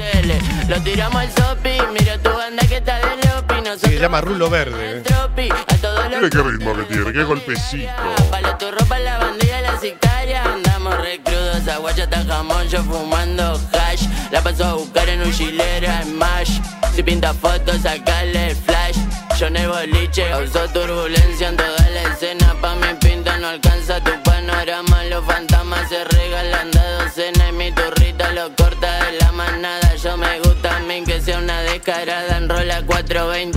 Lo 0.69 0.81
tiramos 0.81 1.21
al 1.21 1.31
sopi, 1.33 1.77
mira 1.99 2.17
tu 2.21 2.29
banda 2.29 2.65
que 2.67 2.77
está 2.77 2.97
de 2.99 3.26
Se 3.75 3.99
llama 3.99 4.21
Rulo 4.21 4.49
Verde. 4.49 5.01
tropi, 5.01 5.49
a 5.49 5.75
todos 5.81 6.09
los 6.09 6.21
Mire 6.21 6.29
qué 6.29 6.41
ritmo 6.41 6.73
que 6.73 6.83
tiene, 6.83 7.11
qué 7.11 7.23
golpecito. 7.23 7.91
Palo 8.31 8.55
tu 8.57 8.71
ropa, 8.71 8.97
la 8.99 9.17
bandilla, 9.17 9.59
la 9.59 9.77
sicaria. 9.77 10.41
Andamos 10.43 10.97
recrudos, 11.01 11.67
aguachata 11.67 12.23
jamón 12.25 12.65
Yo 12.69 12.81
fumando 12.83 13.59
hash. 13.73 14.07
La 14.31 14.41
paso 14.41 14.63
a 14.63 14.73
buscar 14.75 15.09
en 15.09 15.21
un 15.21 15.33
chilera, 15.33 16.01
en 16.01 16.17
mash. 16.17 16.61
Si 16.95 17.03
pinta 17.03 17.33
fotos, 17.33 17.81
sacale 17.81 18.51
el 18.51 18.55
flash. 18.55 18.97
Yo 19.37 19.47
en 19.47 19.57
el 19.57 19.67
boliche 19.67 20.29
Causó 20.29 20.67
turbulencia 20.69 21.49
en 21.49 21.57
toda 21.57 21.89
la 21.89 22.03
escena. 22.13 22.55
Pa' 22.61 22.75
mi 22.75 22.93
pinta 23.01 23.37
no 23.37 23.49
alcanza 23.49 24.01
tu 24.01 24.11
panorama. 24.23 25.03
Los 25.05 25.25
fantasmas 25.25 25.89
se 25.89 26.05
regalan 26.05 26.71
de 26.71 26.79
docena 26.99 27.49
Y 27.49 27.51
mi 27.51 27.71
turrita. 27.73 28.31
Lo 28.31 28.49
corta 28.55 29.05
de 29.05 29.17
la 29.19 29.31
manada. 29.33 29.93
Yo 29.95 30.15
me 30.15 30.39
gusta 30.39 30.77
a 30.77 30.79
mí 30.79 31.03
que 31.03 31.21
sea 31.21 31.37
una 31.39 31.61
descarada. 31.61 32.37
Enrola 32.37 32.81
420 32.85 33.56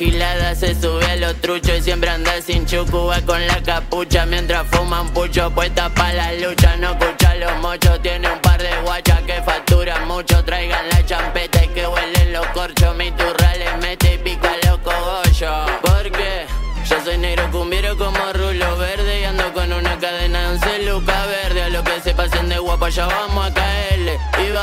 Se 0.00 0.74
sube 0.80 1.04
a 1.04 1.16
los 1.16 1.36
truchos 1.42 1.78
y 1.78 1.82
siempre 1.82 2.08
anda 2.08 2.40
sin 2.40 2.64
chucu 2.64 3.08
Va 3.08 3.20
con 3.20 3.46
la 3.46 3.62
capucha. 3.62 4.24
Mientras 4.24 4.66
fuma 4.68 5.02
un 5.02 5.10
pucho 5.10 5.50
Puesta 5.50 5.90
pa' 5.90 6.14
la 6.14 6.32
lucha, 6.32 6.74
no 6.78 6.92
escucha 6.92 7.34
los 7.34 7.54
mochos 7.58 8.00
Tiene 8.00 8.32
un 8.32 8.38
par 8.40 8.62
de 8.62 8.70
guachas 8.82 9.20
que 9.26 9.42
facturan 9.42 10.08
mucho. 10.08 10.42
Traigan 10.42 10.88
la 10.88 11.04
champeta 11.04 11.62
y 11.62 11.68
que 11.68 11.86
huelen 11.86 12.32
los 12.32 12.46
corchos. 12.46 12.96
Mi 12.96 13.10
turra 13.10 13.54
le 13.56 13.76
mete 13.76 14.14
y 14.14 14.18
pica 14.18 14.50
los 14.66 14.78
cogollos. 14.78 15.70
Porque 15.82 16.46
yo 16.88 17.04
soy 17.04 17.18
negro 17.18 17.50
cumbiero 17.50 17.94
como 17.98 18.32
rulo 18.32 18.78
verde 18.78 19.20
Y 19.20 19.24
ando 19.24 19.52
con 19.52 19.70
una 19.70 19.98
cadena 19.98 20.48
de 20.48 20.54
un 20.54 20.60
celuca 20.60 21.26
verde. 21.26 21.64
A 21.64 21.68
lo 21.68 21.84
que 21.84 22.00
se 22.00 22.14
pasen 22.14 22.48
de 22.48 22.58
guapo 22.58 22.88
ya 22.88 23.06
vamos 23.06 23.50
a 23.50 23.52
caerle 23.52 23.89
Y 23.89 23.89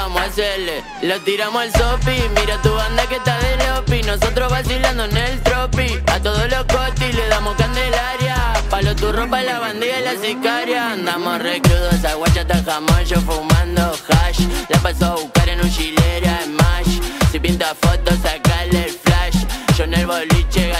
vamos 0.07 0.21
hacerle. 0.21 0.83
Lo 1.01 1.19
tiramos 1.21 1.61
al 1.61 1.71
sopi 1.73 2.21
Mira 2.39 2.61
tu 2.61 2.73
banda 2.73 3.05
que 3.07 3.15
está 3.15 3.37
de 3.39 3.57
lopi. 3.67 4.01
Nosotros 4.03 4.51
vacilando 4.51 5.05
en 5.05 5.17
el 5.17 5.41
tropi. 5.41 5.87
A 6.07 6.19
todos 6.19 6.49
los 6.49 6.63
cotis 6.65 7.13
le 7.15 7.27
damos 7.27 7.55
candelaria. 7.55 8.53
Palo 8.69 8.95
tu 8.95 9.11
ropa, 9.11 9.41
la 9.41 9.59
bandilla 9.59 9.99
y 9.99 10.03
la 10.03 10.15
sicaria. 10.15 10.91
Andamos 10.91 11.41
recrudos, 11.41 12.03
aguachata 12.05 12.63
jamón 12.63 13.03
Yo 13.05 13.19
fumando 13.21 13.93
hash. 14.09 14.41
La 14.69 14.79
paso 14.79 15.05
a 15.05 15.15
buscar 15.15 15.49
en 15.49 15.61
un 15.61 15.71
chilera, 15.71 16.43
en 16.43 16.55
mash. 16.55 16.99
Si 17.31 17.39
pinta 17.39 17.75
fotos, 17.75 18.15
sacale 18.23 18.85
el 18.85 18.91
flash. 18.91 19.45
Yo 19.77 19.83
en 19.83 19.93
el 19.93 20.07
boliche 20.07 20.73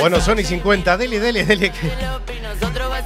Bueno, 0.00 0.20
Sony 0.20 0.44
50. 0.44 0.96
Dele, 0.96 1.18
dele, 1.20 1.44
dele. 1.44 1.70
que- 1.72 1.92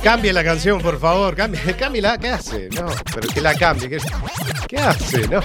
Cambie 0.03 0.33
la 0.33 0.43
canción, 0.45 0.81
por 0.81 0.99
favor. 1.01 1.35
Cambie, 1.37 1.61
cámbiela. 1.79 2.19
¿Qué 2.19 2.29
hace? 2.29 2.69
No, 2.71 2.87
pero 3.15 3.29
que 3.29 3.41
la 3.41 3.55
cambie. 3.55 3.89
¿Qué, 3.89 3.99
qué 4.69 4.79
hace? 4.79 5.29
No, 5.29 5.41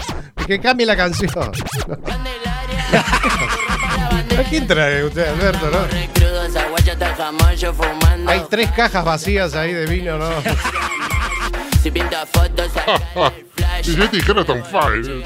que 0.45 0.59
cambie 0.59 0.85
la 0.85 0.95
canción. 0.97 1.29
¿A 4.37 4.43
quién 4.49 4.67
trae 4.67 5.03
usted, 5.03 5.27
Alberto? 5.27 5.69
No? 5.71 5.79
Hay 8.31 8.43
tres 8.49 8.71
cajas 8.71 9.03
vacías 9.05 9.53
ahí 9.55 9.73
de 9.73 9.85
vino, 9.85 10.17
¿no? 10.17 10.29
Si 11.81 11.91
pinta 11.91 12.25
fotos, 12.25 12.71
sacale 12.73 13.39
el 13.39 13.45
flash 13.55 13.89
Y 13.89 13.95
yo 13.95 14.09
te 14.09 14.17
dijera 14.17 14.45
tan 14.45 14.63
fine. 14.65 15.23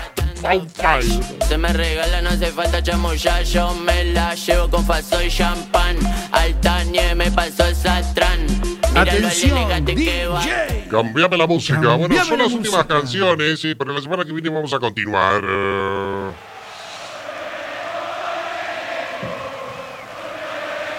Se 1.47 1.57
me 1.57 1.71
regala, 1.71 2.21
no 2.21 2.29
hace 2.29 2.47
falta 2.47 2.81
chamullar, 2.81 3.43
yo 3.43 3.75
me 3.75 4.05
la 4.05 4.33
llevo 4.33 4.69
con 4.69 4.83
faso 4.83 5.21
y 5.21 5.29
champán. 5.29 5.97
Alta 6.31 6.83
nieve 6.85 7.13
me 7.13 7.31
pasó 7.31 7.65
el 7.65 7.75
satrán. 7.75 8.47
Atención, 8.95 9.55
va. 9.55 10.41
Cambiame 10.89 11.37
la 11.37 11.45
música. 11.47 11.95
bueno, 11.95 12.25
son 12.25 12.39
la 12.39 12.45
las 12.45 12.53
últimas 12.53 12.85
canciones, 12.85 13.59
sí, 13.59 13.75
pero 13.75 13.93
la 13.93 14.01
semana 14.01 14.25
que 14.25 14.33
viene 14.33 14.49
vamos 14.49 14.73
a 14.73 14.79
continuar. 14.79 15.41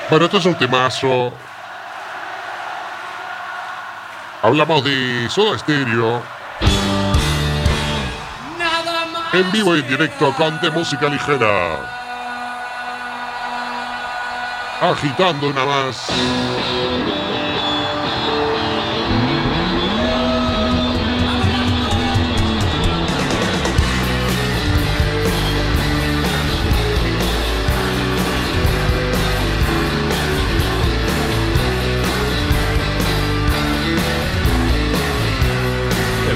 Bueno, 0.08 0.24
esto 0.26 0.38
es 0.38 0.46
un 0.46 0.54
temazo. 0.54 1.32
Hablamos 4.42 4.84
de 4.84 5.28
Soda 5.28 5.58
Stereo. 5.58 6.41
En 9.34 9.50
vivo 9.50 9.74
y 9.74 9.80
en 9.80 9.88
directo 9.88 10.30
con 10.34 10.60
música 10.74 11.08
ligera. 11.08 11.78
Agitando 14.82 15.48
una 15.48 15.64
más. 15.64 16.06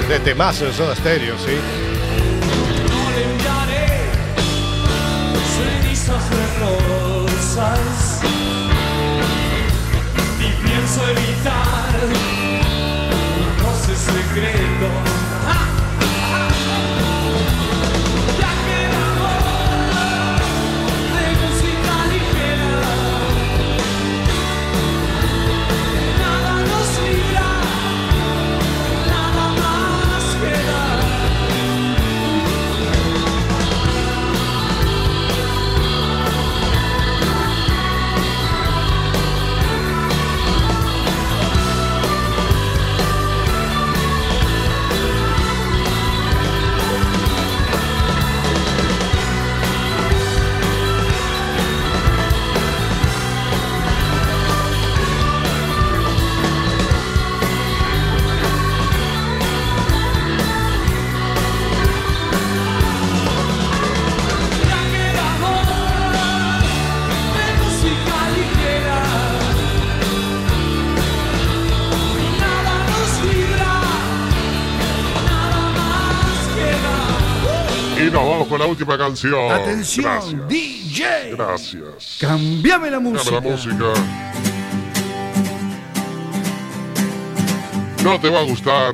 De 0.09 0.21
temazo 0.21 0.67
de 0.67 0.73
Soda 0.73 0.95
Stereo, 0.95 1.37
sí. 1.37 1.86
De 6.07 6.15
rosas 6.61 8.21
y 10.39 10.65
pienso 10.65 11.03
evitar 11.09 11.95
un 13.35 13.65
roce 13.65 13.97
secreto. 13.97 14.76
Última 78.77 78.99
canción. 78.99 79.51
Atención, 79.53 80.05
Gracias. 80.05 80.49
DJ. 80.49 81.31
Gracias. 81.33 82.19
Cambiame 82.21 82.91
la 82.91 83.01
música. 83.01 83.37
la 83.37 83.41
música. 83.41 83.85
No 88.05 88.21
te 88.21 88.29
va 88.29 88.41
a 88.41 88.43
gustar. 88.43 88.93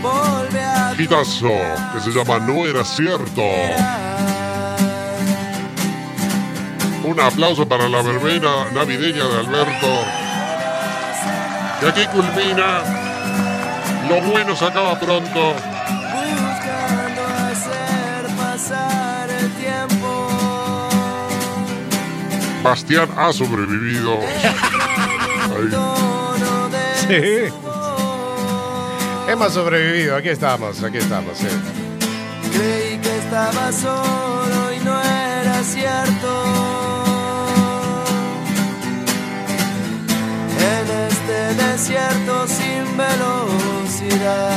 Volve 0.00 0.60
a 0.60 0.94
Hitazo, 0.98 1.52
que 1.92 2.00
se 2.00 2.10
llama 2.10 2.38
No 2.38 2.66
era 2.66 2.82
cierto. 2.82 3.42
Un 7.04 7.20
aplauso 7.20 7.68
para 7.68 7.88
la 7.88 8.02
verbena 8.02 8.70
navideña 8.72 9.24
de 9.24 9.38
Alberto. 9.40 9.86
Y 11.82 11.86
aquí 11.86 12.06
culmina. 12.06 12.82
Lo 14.08 14.22
bueno 14.22 14.56
se 14.56 14.64
acaba 14.64 14.98
pronto. 14.98 15.54
Bastián 22.68 23.08
ha 23.16 23.32
sobrevivido. 23.32 24.18
Ahí. 24.20 25.70
Tono 25.70 26.68
de 26.68 26.84
Sí. 27.00 27.54
Hemos 29.26 29.54
sobrevivido, 29.54 30.14
aquí 30.16 30.28
estamos, 30.28 30.82
aquí 30.82 30.98
estamos. 30.98 31.38
sí. 31.38 31.46
Creí 32.52 32.98
que 32.98 33.18
estaba 33.20 33.72
solo 33.72 34.72
y 34.74 34.80
no 34.84 35.00
era 35.00 35.62
cierto. 35.62 36.44
En 40.76 40.90
este 41.08 41.54
desierto 41.64 42.46
sin 42.48 42.96
velocidad. 42.98 44.50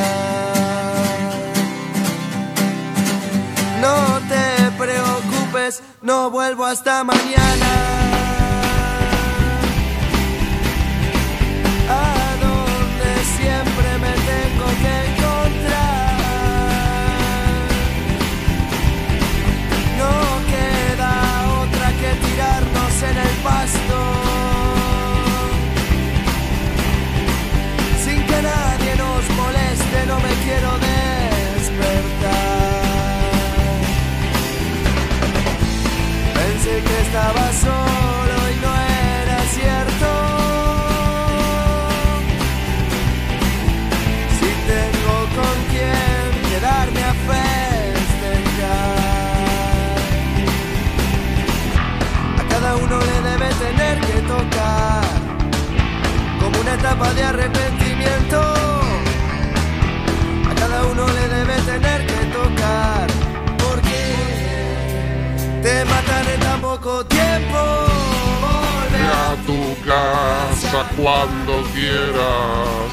No 3.79 4.19
te 4.27 4.71
preocupes, 4.77 5.81
no 6.01 6.29
vuelvo 6.29 6.65
hasta 6.65 7.05
mañana. 7.05 7.90
Estaba 37.13 37.51
solo 37.51 38.37
y 38.51 38.55
no 38.63 38.71
era 39.21 39.39
cierto. 39.55 40.09
Si 44.37 44.49
tengo 44.71 45.15
con 45.37 45.55
quién 45.71 46.27
quedarme 46.49 47.01
a 47.03 47.13
festejar. 47.27 47.49
A 52.39 52.43
cada 52.49 52.71
uno 52.77 52.95
le 53.09 53.17
debe 53.29 53.49
tener 53.65 53.95
que 54.07 54.17
tocar 54.33 55.03
como 56.39 56.55
una 56.61 56.73
etapa 56.75 57.13
de 57.13 57.23
arrepentimiento. 57.23 58.39
A 60.49 60.53
cada 60.55 60.85
uno 60.85 61.03
le 61.07 61.27
debe 61.27 61.55
tener 61.71 62.05
que 62.05 62.21
tocar 62.39 63.07
porque 63.57 63.99
te 65.61 65.83
poco 66.77 67.05
tiempo. 67.05 67.59
Ve 68.91 69.03
a 69.03 69.35
tu 69.45 69.61
casa 69.85 70.87
cuando 70.95 71.63
quieras. 71.73 72.91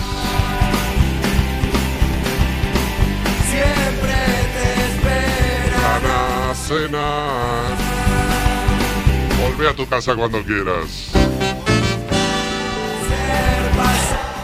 Siempre 3.52 4.16
te 4.54 4.66
espera. 4.88 5.78
Para 5.86 6.54
cenar. 6.54 7.76
Volvé 9.40 9.68
a 9.68 9.74
tu 9.74 9.86
casa 9.86 10.16
cuando 10.16 10.42
quieras. 10.42 11.12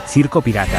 Circo 0.07 0.41
Pirata. 0.43 0.79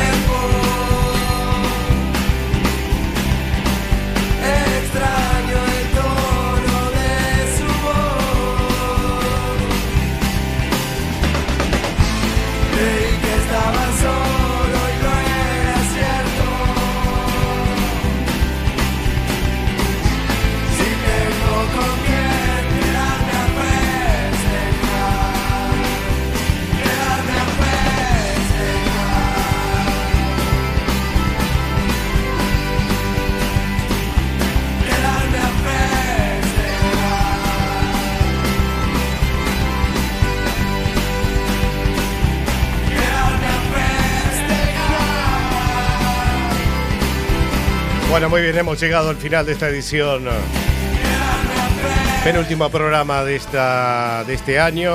Muy 48.29 48.41
bien, 48.41 48.57
hemos 48.57 48.79
llegado 48.79 49.09
al 49.09 49.17
final 49.17 49.45
de 49.45 49.51
esta 49.51 49.69
edición. 49.69 50.25
Penúltimo 52.23 52.69
programa 52.69 53.23
de, 53.23 53.35
esta, 53.35 54.23
de 54.25 54.33
este 54.33 54.59
año. 54.59 54.91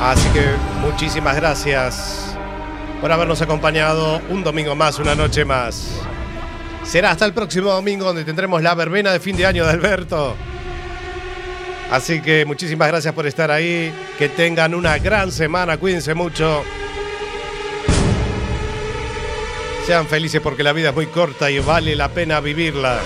Así 0.00 0.28
que 0.30 0.44
muchísimas 0.82 1.36
gracias 1.36 2.36
por 3.00 3.10
habernos 3.10 3.40
acompañado 3.40 4.20
un 4.28 4.44
domingo 4.44 4.74
más, 4.74 4.98
una 4.98 5.14
noche 5.14 5.46
más. 5.46 6.00
Será 6.84 7.12
hasta 7.12 7.24
el 7.24 7.32
próximo 7.32 7.70
domingo 7.70 8.04
donde 8.04 8.24
tendremos 8.24 8.62
la 8.62 8.74
verbena 8.74 9.12
de 9.12 9.20
fin 9.20 9.36
de 9.36 9.46
año 9.46 9.64
de 9.64 9.70
Alberto. 9.70 10.36
Así 11.90 12.20
que 12.20 12.44
muchísimas 12.44 12.88
gracias 12.88 13.14
por 13.14 13.26
estar 13.26 13.50
ahí. 13.50 13.92
Que 14.18 14.28
tengan 14.28 14.74
una 14.74 14.98
gran 14.98 15.32
semana. 15.32 15.78
Cuídense 15.78 16.12
mucho. 16.14 16.62
Sean 19.86 20.06
felices 20.06 20.40
porque 20.40 20.62
la 20.62 20.72
vida 20.72 20.90
es 20.90 20.94
muy 20.94 21.06
corta 21.06 21.50
y 21.50 21.58
vale 21.58 21.96
la 21.96 22.08
pena 22.08 22.40
vivirla. 22.40 23.00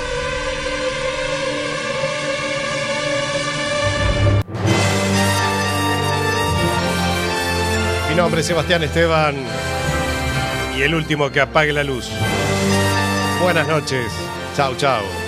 Mi 8.11 8.15
nombre 8.15 8.41
es 8.43 8.47
Sebastián 8.47 8.83
Esteban 8.83 9.37
y 10.77 10.83
el 10.83 10.95
último 10.95 11.31
que 11.31 11.41
apague 11.41 11.73
la 11.73 11.83
luz. 11.83 12.11
Buenas 13.43 13.67
noches. 13.67 14.13
Chao, 14.55 14.75
chao. 14.77 15.26